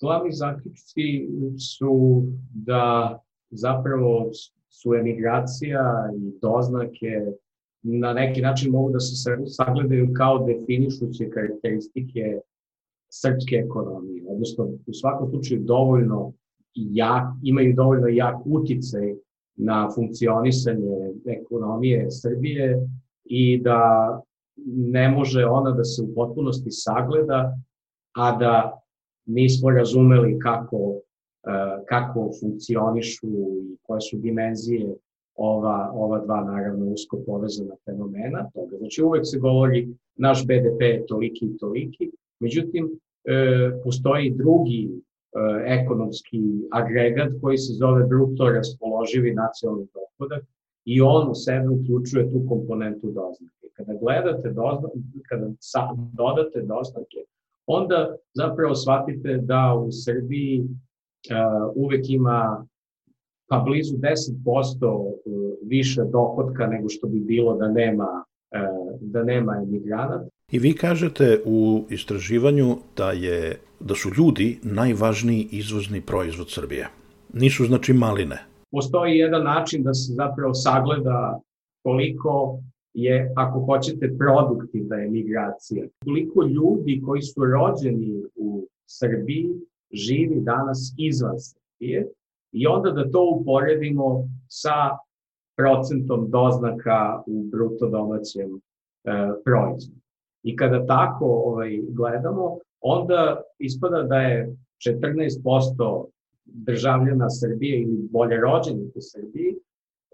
glavni 0.00 0.32
zaključci 0.32 1.28
su 1.58 2.22
da 2.54 3.18
zapravo 3.50 4.30
su 4.68 4.94
emigracija 4.94 6.10
i 6.16 6.38
doznake 6.42 7.20
na 7.82 8.12
neki 8.12 8.40
način 8.40 8.70
mogu 8.70 8.90
da 8.90 9.00
se 9.00 9.36
sagledaju 9.46 10.12
kao 10.16 10.46
definišuće 10.46 11.30
karakteristike 11.30 12.40
srpske 13.10 13.56
ekonomije, 13.56 14.24
odnosno 14.28 14.64
u 14.64 14.92
svakom 14.92 15.30
slučaju 15.30 15.60
dovoljno 15.64 16.32
jak, 16.74 17.24
imaju 17.42 17.74
dovoljno 17.74 18.08
jak 18.08 18.36
uticaj 18.44 19.14
na 19.56 19.88
funkcionisanje 19.94 21.12
ekonomije 21.26 22.06
Srbije 22.10 22.88
i 23.24 23.62
da 23.62 23.80
ne 24.66 25.08
može 25.08 25.44
ona 25.44 25.70
da 25.70 25.84
se 25.84 26.02
u 26.02 26.14
potpunosti 26.14 26.70
sagleda, 26.70 27.54
a 28.14 28.36
da 28.36 28.80
nismo 29.26 29.70
razumeli 29.70 30.38
kako, 30.38 30.94
e, 31.46 31.50
kako 31.88 32.30
funkcionišu 32.40 33.26
i 33.26 33.76
koje 33.82 34.00
su 34.00 34.16
dimenzije 34.18 34.94
ova, 35.34 35.90
ova 35.94 36.24
dva 36.24 36.44
naravno 36.44 36.86
usko 36.86 37.18
povezana 37.26 37.74
fenomena 37.84 38.50
toga. 38.54 38.76
Znači 38.78 39.02
uvek 39.02 39.22
se 39.24 39.38
govori 39.38 39.88
naš 40.16 40.46
BDP 40.46 40.80
je 40.80 41.06
toliki 41.06 41.44
i 41.44 41.56
toliki, 41.58 42.10
međutim 42.40 42.90
e, 43.24 43.70
postoji 43.84 44.30
drugi 44.30 44.90
e, 44.90 44.98
ekonomski 45.80 46.40
agregat 46.72 47.32
koji 47.42 47.58
se 47.58 47.72
zove 47.72 48.04
bruto 48.04 48.48
raspoloživi 48.48 49.34
nacionalni 49.34 49.86
dohodak 49.94 50.44
i 50.84 51.00
on 51.00 51.30
u 51.30 51.34
sebe 51.34 51.68
uključuje 51.68 52.32
tu 52.32 52.46
komponentu 52.48 53.06
doznake. 53.06 53.66
Kada 53.72 53.92
gledate 54.02 54.48
doznake, 54.48 54.98
kada 55.28 55.46
dodate 56.12 56.60
doznake, 56.60 57.20
onda 57.66 58.16
zapravo 58.34 58.74
shvatite 58.74 59.38
da 59.42 59.74
u 59.86 59.92
Srbiji 59.92 60.60
uh, 60.60 61.72
uvek 61.74 62.10
ima 62.10 62.66
pa 63.48 63.58
blizu 63.58 63.96
10% 63.96 65.12
e, 65.12 65.30
više 65.62 66.02
dohodka 66.12 66.66
nego 66.66 66.88
što 66.88 67.06
bi 67.06 67.20
bilo 67.20 67.56
da 67.56 67.68
nema, 67.68 68.24
e, 68.50 68.58
da 69.00 69.22
nema 69.22 69.62
emigranata. 69.62 70.28
I 70.52 70.58
vi 70.58 70.72
kažete 70.72 71.42
u 71.44 71.84
istraživanju 71.90 72.76
da 72.96 73.10
je 73.10 73.58
da 73.80 73.94
su 73.94 74.10
ljudi 74.16 74.58
najvažniji 74.62 75.48
izvozni 75.50 76.00
proizvod 76.00 76.50
Srbije. 76.50 76.88
Nisu 77.32 77.64
znači 77.64 77.92
maline. 77.92 78.38
Postoji 78.70 79.18
jedan 79.18 79.44
način 79.44 79.82
da 79.82 79.94
se 79.94 80.12
zapravo 80.12 80.54
sagleda 80.54 81.40
koliko 81.82 82.58
je, 82.94 83.32
ako 83.36 83.60
hoćete, 83.60 84.16
produktivna 84.18 84.96
emigracija. 84.96 85.86
Koliko 86.04 86.42
ljudi 86.42 87.02
koji 87.06 87.22
su 87.22 87.44
rođeni 87.44 88.22
u 88.36 88.66
Srbiji 88.86 89.50
živi 89.92 90.40
danas 90.40 90.94
izvan 90.98 91.36
Srbije 91.38 92.08
i 92.52 92.66
onda 92.66 92.90
da 92.90 93.10
to 93.10 93.38
uporedimo 93.40 94.28
sa 94.48 94.98
procentom 95.56 96.30
doznaka 96.30 97.22
u 97.26 97.44
bruto 97.52 97.88
domaćem 97.88 98.50
e, 98.50 98.60
proizvodu. 99.44 100.00
I 100.42 100.56
kada 100.56 100.86
tako 100.86 101.26
ovaj, 101.26 101.80
gledamo, 101.88 102.58
onda 102.80 103.42
ispada 103.58 104.02
da 104.02 104.16
je 104.16 104.56
14% 104.86 106.06
državljana 106.44 107.30
Srbije 107.30 107.82
ili 107.82 108.08
bolje 108.10 108.36
rođenih 108.40 108.88
u 108.94 109.00
Srbiji, 109.00 109.56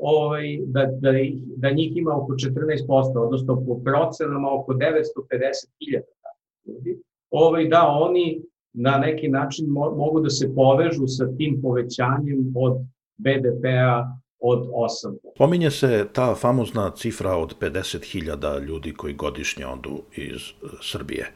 ovaj, 0.00 0.58
da, 0.66 0.86
da, 1.00 1.10
da 1.56 1.70
njih 1.70 1.96
ima 1.96 2.16
oko 2.16 2.32
14%, 2.32 3.18
odnosno 3.24 3.64
po 3.66 3.80
procenama 3.84 4.54
oko 4.54 4.72
950.000 4.72 6.00
ljudi. 6.66 7.02
Ovaj, 7.30 7.68
da 7.68 7.86
oni 7.88 8.42
na 8.72 8.98
neki 8.98 9.28
način 9.28 9.66
mo 9.66 9.90
mogu 9.90 10.20
da 10.20 10.30
se 10.30 10.54
povežu 10.54 11.06
sa 11.06 11.36
tim 11.36 11.60
povećanjem 11.62 12.52
od 12.56 12.78
BDP-a 13.16 14.16
od 14.40 14.68
8%. 14.68 15.16
Pominje 15.36 15.70
se 15.70 16.06
ta 16.12 16.34
famozna 16.34 16.90
cifra 16.90 17.36
od 17.36 17.54
50.000 17.60 18.60
ljudi 18.60 18.92
koji 18.92 19.14
godišnje 19.14 19.66
odu 19.66 20.02
iz 20.16 20.40
e, 20.40 20.66
Srbije. 20.82 21.32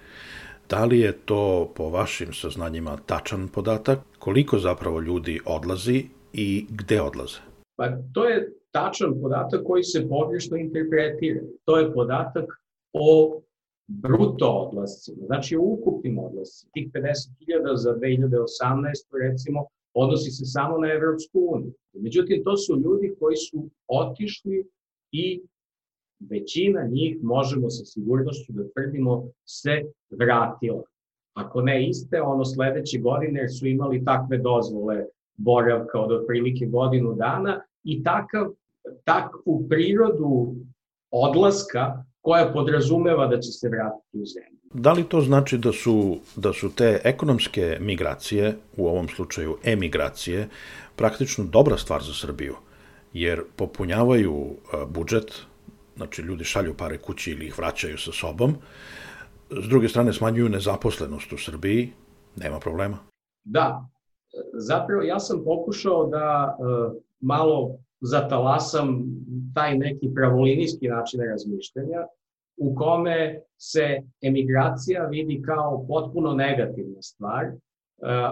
Da 0.68 0.84
li 0.84 1.00
je 1.00 1.12
to 1.12 1.72
po 1.76 1.88
vašim 1.90 2.32
saznanjima 2.32 2.96
tačan 3.06 3.48
podatak? 3.48 3.98
Koliko 4.18 4.58
zapravo 4.58 5.00
ljudi 5.00 5.40
odlazi 5.44 6.04
i 6.32 6.66
gde 6.70 7.00
odlaze? 7.00 7.53
Pa 7.76 7.96
to 8.12 8.24
je 8.24 8.52
tačan 8.70 9.20
podatak 9.22 9.62
koji 9.64 9.82
se 9.82 10.08
pogrešno 10.08 10.56
interpretira. 10.56 11.40
To 11.64 11.78
je 11.78 11.92
podatak 11.92 12.44
o 12.92 13.40
bruto 13.86 14.46
odlascima, 14.46 15.26
znači 15.26 15.56
u 15.56 15.62
ukupnim 15.62 16.18
odlascima. 16.18 16.70
Tih 16.74 16.90
50.000 16.92 17.76
za 17.76 17.90
2018. 17.94 19.28
recimo 19.28 19.66
odnosi 19.94 20.30
se 20.30 20.44
samo 20.44 20.78
na 20.78 20.92
Evropsku 20.92 21.48
uniju. 21.52 21.72
Međutim, 21.92 22.44
to 22.44 22.56
su 22.56 22.80
ljudi 22.80 23.14
koji 23.20 23.36
su 23.36 23.68
otišli 23.88 24.68
i 25.12 25.42
većina 26.30 26.86
njih, 26.90 27.18
možemo 27.22 27.70
sa 27.70 27.84
sigurnošću 27.84 28.52
da 28.52 28.62
tvrdimo, 28.68 29.28
se 29.44 29.82
vratila. 30.10 30.82
Ako 31.34 31.62
ne 31.62 31.88
iste, 31.88 32.22
ono 32.22 32.44
sledeće 32.44 32.98
godine 32.98 33.48
su 33.48 33.66
imali 33.66 34.04
takve 34.04 34.38
dozvole 34.38 35.04
boravka 35.36 36.00
od 36.00 36.12
otprilike 36.12 36.66
godinu 36.66 37.14
dana 37.14 37.60
i 37.84 38.02
takav, 38.02 38.46
takvu 39.04 39.66
prirodu 39.68 40.54
odlaska 41.10 42.04
koja 42.20 42.52
podrazumeva 42.52 43.26
da 43.26 43.40
će 43.40 43.52
se 43.52 43.68
vratiti 43.68 44.18
u 44.18 44.26
zemlju. 44.26 44.58
Da 44.74 44.92
li 44.92 45.04
to 45.04 45.20
znači 45.20 45.58
da 45.58 45.72
su, 45.72 46.18
da 46.36 46.52
su 46.52 46.74
te 46.74 47.00
ekonomske 47.04 47.76
migracije, 47.80 48.56
u 48.76 48.86
ovom 48.88 49.08
slučaju 49.08 49.56
emigracije, 49.64 50.48
praktično 50.96 51.44
dobra 51.44 51.76
stvar 51.76 52.02
za 52.02 52.14
Srbiju? 52.14 52.54
Jer 53.12 53.42
popunjavaju 53.56 54.56
budžet, 54.88 55.32
znači 55.96 56.22
ljudi 56.22 56.44
šalju 56.44 56.74
pare 56.74 56.98
kući 56.98 57.30
ili 57.30 57.46
ih 57.46 57.58
vraćaju 57.58 57.98
sa 57.98 58.12
sobom, 58.12 58.56
s 59.50 59.68
druge 59.68 59.88
strane 59.88 60.12
smanjuju 60.12 60.48
nezaposlenost 60.48 61.32
u 61.32 61.38
Srbiji, 61.38 61.92
nema 62.36 62.60
problema. 62.60 62.98
Da, 63.44 63.86
zapravo 64.52 65.02
ja 65.02 65.18
sam 65.18 65.44
pokušao 65.44 66.06
da 66.06 66.56
uh, 66.58 66.92
malo 67.20 67.78
zatalasam 68.00 69.04
taj 69.54 69.78
neki 69.78 70.10
pravolinijski 70.14 70.88
način 70.88 71.20
razmišljanja 71.20 72.06
u 72.56 72.74
kome 72.74 73.40
se 73.58 74.02
emigracija 74.22 75.06
vidi 75.06 75.42
kao 75.42 75.84
potpuno 75.88 76.34
negativna 76.34 77.02
stvar, 77.02 77.44
uh, 77.46 77.54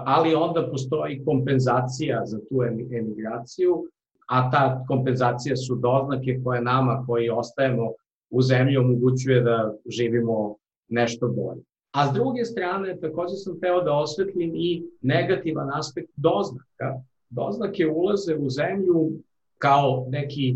ali 0.04 0.34
onda 0.34 0.68
postoji 0.70 1.24
kompenzacija 1.24 2.22
za 2.24 2.38
tu 2.38 2.62
emigraciju, 2.92 3.84
a 4.28 4.50
ta 4.50 4.84
kompenzacija 4.88 5.56
su 5.56 5.74
doznake 5.74 6.40
koje 6.44 6.60
nama 6.60 7.04
koji 7.06 7.30
ostajemo 7.30 7.92
u 8.30 8.42
zemlji 8.42 8.76
omogućuje 8.76 9.40
da 9.40 9.74
živimo 9.86 10.56
nešto 10.88 11.28
bolje. 11.28 11.62
A 11.92 12.10
s 12.10 12.12
druge 12.14 12.44
strane, 12.44 12.96
takođe 13.00 13.34
sam 13.36 13.60
teo 13.60 13.82
da 13.82 13.92
osvetlim 13.92 14.52
i 14.54 14.82
negativan 15.00 15.68
aspekt 15.72 16.10
doznaka. 16.16 17.02
Doznake 17.30 17.86
ulaze 17.86 18.36
u 18.36 18.50
zemlju 18.50 19.10
kao 19.58 20.06
neki 20.08 20.54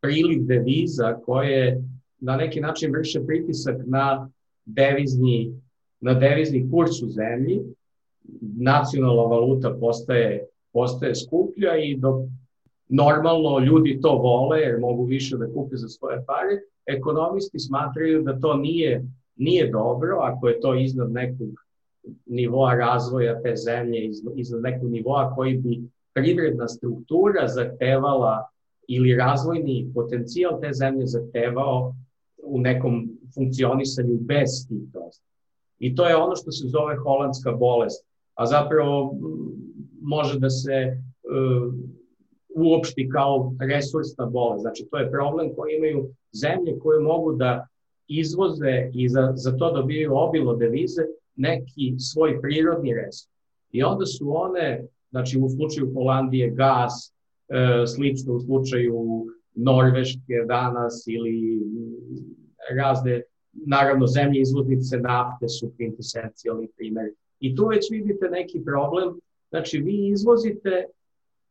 priliv 0.00 0.46
deviza 0.46 1.14
koje 1.24 1.82
na 2.20 2.36
neki 2.36 2.60
način 2.60 2.92
vrše 2.92 3.20
pritisak 3.26 3.76
na 3.86 4.30
devizni, 4.64 5.52
na 6.00 6.14
devizni 6.14 6.70
kurs 6.70 7.02
u 7.02 7.08
zemlji. 7.08 7.60
Nacionalna 8.56 9.22
valuta 9.22 9.76
postaje, 9.80 10.46
postaje 10.72 11.14
skuplja 11.14 11.76
i 11.76 11.96
dok 11.96 12.22
normalno 12.88 13.58
ljudi 13.58 13.98
to 14.02 14.14
vole 14.14 14.60
jer 14.60 14.80
mogu 14.80 15.04
više 15.04 15.36
da 15.36 15.52
kupe 15.54 15.76
za 15.76 15.88
svoje 15.88 16.24
pare, 16.26 16.60
ekonomisti 16.86 17.58
smatraju 17.58 18.22
da 18.22 18.40
to 18.40 18.56
nije 18.56 19.04
nije 19.38 19.70
dobro 19.70 20.18
ako 20.22 20.48
je 20.48 20.60
to 20.60 20.74
iznad 20.74 21.12
nekog 21.12 21.48
nivoa 22.26 22.74
razvoja 22.74 23.42
te 23.42 23.56
zemlje, 23.56 24.10
iznad 24.36 24.62
nekog 24.62 24.90
nivoa 24.90 25.34
koji 25.34 25.56
bi 25.56 25.82
privredna 26.14 26.68
struktura 26.68 27.48
zahtevala 27.48 28.48
ili 28.88 29.16
razvojni 29.16 29.90
potencijal 29.94 30.60
te 30.60 30.72
zemlje 30.72 31.06
zahtevao 31.06 31.94
u 32.42 32.60
nekom 32.60 33.18
funkcionisanju 33.34 34.18
bez 34.20 34.68
tih 34.68 34.82
dosta. 34.92 35.24
I 35.78 35.94
to 35.94 36.08
je 36.08 36.16
ono 36.16 36.36
što 36.36 36.50
se 36.50 36.68
zove 36.68 36.96
holandska 36.96 37.52
bolest, 37.52 38.06
a 38.34 38.46
zapravo 38.46 39.14
može 40.00 40.38
da 40.38 40.50
se 40.50 40.96
uh, 40.96 41.74
uopšti 42.56 43.08
kao 43.08 43.52
resursna 43.60 44.26
bolest. 44.26 44.60
Znači, 44.60 44.88
to 44.90 44.98
je 44.98 45.10
problem 45.10 45.54
koji 45.56 45.76
imaju 45.76 46.08
zemlje 46.32 46.78
koje 46.78 47.00
mogu 47.00 47.32
da 47.32 47.66
izvoze 48.08 48.90
i 48.94 49.08
za, 49.08 49.32
za 49.34 49.56
to 49.56 49.72
dobijaju 49.72 50.16
obilo 50.16 50.56
devize 50.56 51.02
neki 51.36 51.94
svoj 51.98 52.40
prirodni 52.40 52.94
resurs. 52.94 53.28
I 53.72 53.82
onda 53.82 54.06
su 54.06 54.36
one, 54.36 54.84
znači 55.10 55.38
u 55.38 55.48
slučaju 55.48 55.92
Holandije 55.94 56.50
gas, 56.50 57.14
e, 57.48 57.86
slično 57.86 58.34
u 58.34 58.40
slučaju 58.40 59.26
Norveške 59.54 60.34
danas 60.46 61.04
ili 61.06 61.60
razne, 62.76 63.22
naravno 63.52 64.06
zemlje 64.06 64.40
izvoznice 64.40 64.98
nafte 64.98 65.48
su 65.48 65.72
kvintesencijalni 65.76 66.68
primjer. 66.76 67.10
I 67.40 67.56
tu 67.56 67.66
već 67.66 67.90
vidite 67.90 68.28
neki 68.30 68.64
problem, 68.64 69.20
znači 69.50 69.78
vi 69.78 70.08
izvozite, 70.08 70.84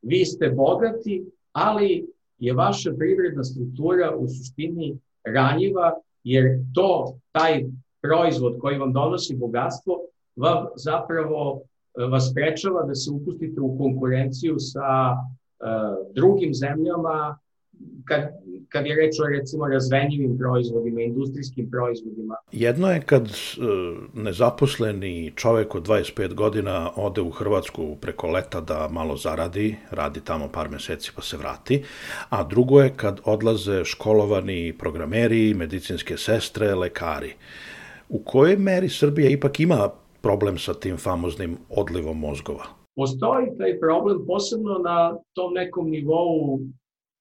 vi 0.01 0.25
ste 0.25 0.49
bogati, 0.49 1.25
ali 1.51 2.07
je 2.39 2.53
vaša 2.53 2.93
privredna 2.97 3.43
struktura 3.43 4.15
u 4.15 4.27
suštini 4.27 4.97
ranjiva 5.23 6.01
jer 6.27 6.59
to, 6.73 7.17
taj 7.31 7.63
proizvod 8.01 8.57
koji 8.59 8.77
vam 8.77 8.93
donosi 8.93 9.35
bogatstvo, 9.35 9.93
vam 10.35 10.65
zapravo 10.75 11.61
e, 11.61 12.03
vas 12.03 12.29
sprečava 12.31 12.83
da 12.83 12.95
se 12.95 13.11
upustite 13.11 13.61
u 13.61 13.77
konkurenciju 13.77 14.55
sa 14.59 15.11
uh, 15.11 16.13
drugim 16.13 16.53
zemljama 16.53 17.37
kad, 18.05 18.21
kad 18.69 18.85
je 18.85 18.95
reč 18.95 19.19
o 19.19 19.27
recimo 19.27 19.67
razvenjivim 19.67 20.37
proizvodima, 20.37 21.01
industrijskim 21.01 21.69
proizvodima. 21.71 22.35
Jedno 22.51 22.91
je 22.91 23.01
kad 23.01 23.23
uh, 23.23 23.33
nezaposleni 24.13 25.31
čovek 25.35 25.75
od 25.75 25.87
25 25.87 26.33
godina 26.33 26.91
ode 26.95 27.21
u 27.21 27.29
Hrvatsku 27.29 27.95
preko 28.01 28.27
leta 28.27 28.61
da 28.61 28.87
malo 28.91 29.17
zaradi, 29.17 29.75
radi 29.91 30.21
tamo 30.21 30.49
par 30.53 30.69
meseci 30.69 31.11
pa 31.15 31.21
se 31.21 31.37
vrati, 31.37 31.83
a 32.29 32.43
drugo 32.43 32.81
je 32.81 32.93
kad 32.95 33.19
odlaze 33.25 33.85
školovani 33.85 34.73
programeri, 34.79 35.53
medicinske 35.53 36.17
sestre, 36.17 36.75
lekari. 36.75 37.33
U 38.09 38.19
kojoj 38.19 38.57
meri 38.57 38.89
Srbija 38.89 39.29
ipak 39.29 39.59
ima 39.59 39.89
problem 40.21 40.57
sa 40.57 40.73
tim 40.73 40.97
famoznim 40.97 41.57
odlivom 41.69 42.19
mozgova? 42.19 42.63
Postoji 42.95 43.47
taj 43.57 43.79
problem 43.79 44.25
posebno 44.27 44.79
na 44.83 45.17
tom 45.33 45.53
nekom 45.53 45.89
nivou 45.89 46.59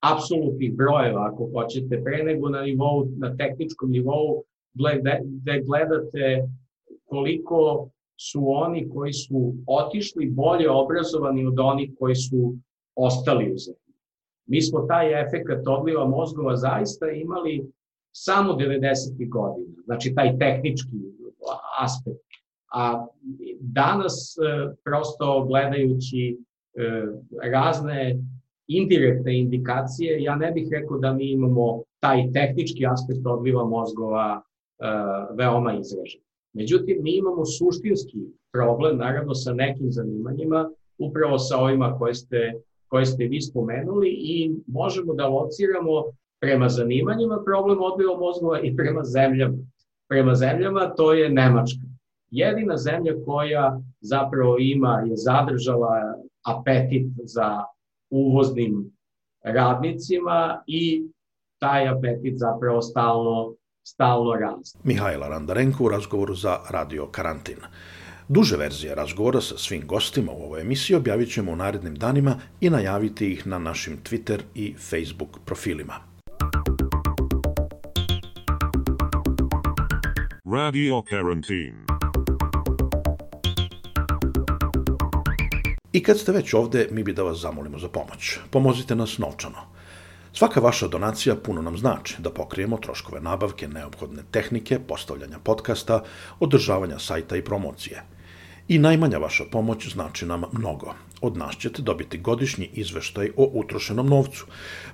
apsolutnih 0.00 0.76
brojeva, 0.76 1.30
ako 1.32 1.50
hoćete, 1.54 2.02
pre 2.04 2.24
nego 2.24 2.48
na 2.48 2.62
nivou, 2.62 3.08
na 3.16 3.36
tehničkom 3.36 3.90
nivou, 3.90 4.42
da 4.74 5.58
gledate 5.66 6.48
koliko 7.04 7.88
su 8.20 8.42
oni 8.46 8.88
koji 8.88 9.12
su 9.12 9.54
otišli 9.66 10.30
bolje 10.30 10.70
obrazovani 10.70 11.46
od 11.46 11.60
onih 11.60 11.90
koji 11.98 12.14
su 12.14 12.54
ostali 12.94 13.52
u 13.52 13.58
zemlji. 13.58 13.94
Mi 14.46 14.62
smo 14.62 14.80
taj 14.80 15.22
efekt 15.22 15.66
odliva 15.68 16.08
mozgova 16.08 16.56
zaista 16.56 17.10
imali 17.10 17.72
samo 18.12 18.52
90. 18.52 19.28
godina, 19.28 19.82
znači 19.84 20.14
taj 20.14 20.38
tehnički 20.38 20.96
aspekt. 21.78 22.26
A 22.72 23.06
danas, 23.60 24.36
e, 24.38 24.74
prosto 24.84 25.44
gledajući 25.44 26.38
e, 26.74 27.06
razne 27.52 28.18
indirektne 28.68 29.38
indikacije, 29.38 30.22
ja 30.22 30.36
ne 30.36 30.50
bih 30.52 30.68
rekao 30.70 30.98
da 30.98 31.12
mi 31.12 31.30
imamo 31.30 31.82
taj 32.00 32.32
tehnički 32.32 32.86
aspekt 32.86 33.26
odliva 33.26 33.64
mozgova 33.64 34.42
uh, 34.42 35.36
veoma 35.38 35.74
izražen. 35.74 36.20
Međutim, 36.52 36.98
mi 37.02 37.16
imamo 37.16 37.44
suštinski 37.44 38.18
problem, 38.52 38.98
naravno 38.98 39.34
sa 39.34 39.52
nekim 39.52 39.90
zanimanjima, 39.90 40.70
upravo 40.98 41.38
sa 41.38 41.58
ovima 41.58 41.98
koje 41.98 42.14
ste, 42.14 42.52
koje 42.88 43.06
ste 43.06 43.24
vi 43.24 43.40
spomenuli 43.40 44.08
i 44.08 44.54
možemo 44.66 45.14
da 45.14 45.28
lociramo 45.28 46.04
prema 46.40 46.68
zanimanjima 46.68 47.42
problem 47.44 47.78
odliva 47.80 48.18
mozgova 48.18 48.60
i 48.60 48.76
prema 48.76 49.04
zemljama. 49.04 49.56
Prema 50.08 50.34
zemljama 50.34 50.94
to 50.96 51.12
je 51.12 51.30
Nemačka. 51.30 51.86
Jedina 52.30 52.76
zemlja 52.76 53.12
koja 53.24 53.80
zapravo 54.00 54.56
ima, 54.58 55.02
je 55.06 55.16
zadržala 55.16 56.14
apetit 56.46 57.06
za 57.24 57.64
uvoznim 58.10 58.96
radnicima 59.44 60.62
i 60.66 61.08
taj 61.58 61.88
apetit 61.88 62.38
zapravo 62.38 62.82
stalno, 62.82 63.54
stalno 63.82 64.34
raste. 64.34 64.78
Mihajla 64.84 65.28
Randarenko 65.28 65.84
u 65.84 65.88
razgovoru 65.88 66.34
za 66.34 66.58
Radio 66.70 67.06
Karantin. 67.06 67.58
Duže 68.28 68.56
verzije 68.56 68.94
razgovora 68.94 69.40
sa 69.40 69.58
svim 69.58 69.86
gostima 69.86 70.32
u 70.32 70.42
ovoj 70.42 70.60
emisiji 70.60 70.96
objavit 70.96 71.32
ćemo 71.32 71.52
u 71.52 71.56
narednim 71.56 71.94
danima 71.94 72.36
i 72.60 72.70
najaviti 72.70 73.32
ih 73.32 73.46
na 73.46 73.58
našim 73.58 73.98
Twitter 74.02 74.40
i 74.54 74.74
Facebook 74.74 75.38
profilima. 75.44 75.94
Radio 80.54 81.02
Karantin 81.02 81.95
I 85.96 86.02
kad 86.02 86.18
ste 86.18 86.32
već 86.32 86.54
ovde, 86.54 86.88
mi 86.90 87.02
bi 87.02 87.12
da 87.12 87.22
vas 87.22 87.38
zamolimo 87.38 87.78
za 87.78 87.88
pomoć. 87.88 88.38
Pomozite 88.50 88.94
nas 88.94 89.18
novčano. 89.18 89.62
Svaka 90.32 90.60
vaša 90.60 90.88
donacija 90.88 91.34
puno 91.36 91.62
nam 91.62 91.78
znači 91.78 92.16
da 92.18 92.30
pokrijemo 92.30 92.76
troškove 92.76 93.20
nabavke, 93.20 93.68
neophodne 93.68 94.22
tehnike, 94.30 94.78
postavljanja 94.78 95.38
podcasta, 95.38 96.02
održavanja 96.40 96.98
sajta 96.98 97.36
i 97.36 97.44
promocije. 97.44 98.02
I 98.68 98.78
najmanja 98.78 99.18
vaša 99.18 99.44
pomoć 99.52 99.88
znači 99.92 100.26
nam 100.26 100.42
mnogo. 100.52 100.92
Od 101.20 101.36
nas 101.36 101.56
ćete 101.56 101.82
dobiti 101.82 102.18
godišnji 102.18 102.68
izveštaj 102.72 103.30
o 103.36 103.50
utrošenom 103.52 104.06
novcu. 104.06 104.46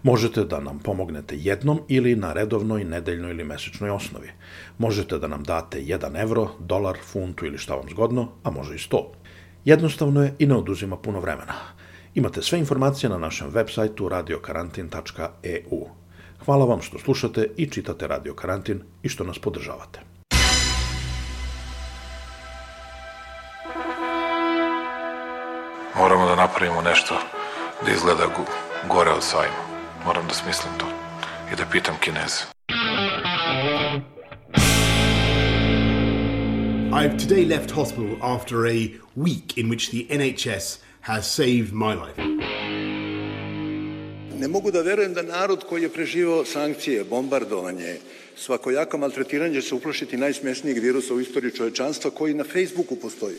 Možete 0.02 0.44
da 0.44 0.60
nam 0.60 0.78
pomognete 0.78 1.36
jednom 1.38 1.80
ili 1.88 2.16
na 2.16 2.32
redovnoj, 2.32 2.84
nedeljnoj 2.84 3.30
ili 3.30 3.44
mesečnoj 3.44 3.90
osnovi. 3.90 4.30
Možete 4.78 5.18
da 5.18 5.28
nam 5.28 5.42
date 5.42 5.80
1 5.80 6.22
evro, 6.22 6.48
dolar, 6.60 6.96
funtu 7.12 7.46
ili 7.46 7.58
šta 7.58 7.74
vam 7.74 7.90
zgodno, 7.90 8.28
a 8.42 8.50
može 8.50 8.74
i 8.74 8.78
100 8.78 9.21
jednostavno 9.64 10.22
je 10.22 10.34
i 10.38 10.46
ne 10.46 10.56
oduzima 10.56 10.96
puno 10.96 11.20
vremena. 11.20 11.54
Imate 12.14 12.42
sve 12.42 12.58
informacije 12.58 13.10
na 13.10 13.18
našem 13.18 13.48
web 13.50 13.68
sajtu 13.70 14.08
radiokarantin.eu. 14.08 15.86
Hvala 16.44 16.64
vam 16.64 16.82
što 16.82 16.98
slušate 16.98 17.48
i 17.56 17.70
čitate 17.70 18.06
Radio 18.06 18.34
Karantin 18.34 18.82
i 19.02 19.08
što 19.08 19.24
nas 19.24 19.38
podržavate. 19.38 20.00
Moramo 25.98 26.26
da 26.26 26.36
napravimo 26.36 26.82
nešto 26.82 27.14
da 27.86 27.92
izgleda 27.92 28.26
gore 28.88 29.10
od 29.10 29.22
sajma. 29.22 29.62
Moram 30.06 30.26
da 30.28 30.34
smislim 30.34 30.72
to 30.78 30.86
i 31.52 31.56
da 31.56 31.64
pitam 31.72 31.94
kineze. 32.00 32.61
I've 36.94 37.16
today 37.16 37.46
left 37.46 37.70
hospital 37.70 38.18
after 38.20 38.66
a 38.66 38.92
week 39.16 39.56
in 39.56 39.70
which 39.70 39.90
the 39.90 40.06
NHS 40.10 40.78
has 41.00 41.26
saved 41.26 41.72
my 41.72 41.94
life. 41.94 42.18
Ne 44.38 44.48
mogu 44.48 44.70
da 44.70 44.80
verujem 44.82 45.14
da 45.14 45.22
narod 45.22 45.64
koji 45.68 45.82
je 45.82 45.88
preživao 45.88 46.44
sankcije, 46.44 47.04
bombardovanje, 47.04 47.96
svakojako 48.36 48.98
maltretiranje 48.98 49.54
će 49.54 49.68
se 49.68 49.74
uplašiti 49.74 50.16
najsmesnijeg 50.16 50.78
virusa 50.78 51.14
u 51.14 51.20
istoriji 51.20 51.52
čovečanstva 51.52 52.10
koji 52.10 52.34
na 52.34 52.44
Facebooku 52.44 52.96
postoji. 52.96 53.36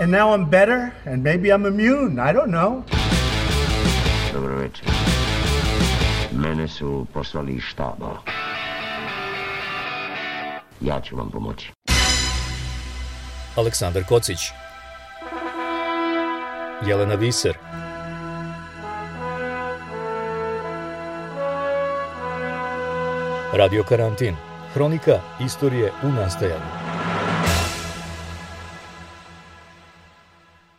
And 0.00 0.12
now 0.12 0.34
I'm 0.36 0.50
better, 0.50 0.90
and 1.06 1.22
maybe 1.24 1.48
I'm 1.48 1.66
immune. 1.66 2.30
I 2.30 2.32
don't 2.32 2.50
know. 2.50 2.82
Dobro 4.32 4.56
večer. 4.56 4.88
Mene 6.32 6.68
su 6.68 7.06
poslali 7.14 7.52
iz 7.52 7.62
štaba. 7.62 8.45
Ja 10.80 11.00
ću 11.00 11.16
vam 11.16 11.30
pomoći. 11.30 11.72
Aleksandar 13.56 14.04
Kocić. 14.04 14.38
Jelena 16.86 17.14
Viser. 17.14 17.58
Radio 23.52 23.82
Karantin. 23.82 24.36
Hronika 24.74 25.20
istorije 25.40 25.92
u 26.02 26.08
nastajanju 26.08 26.85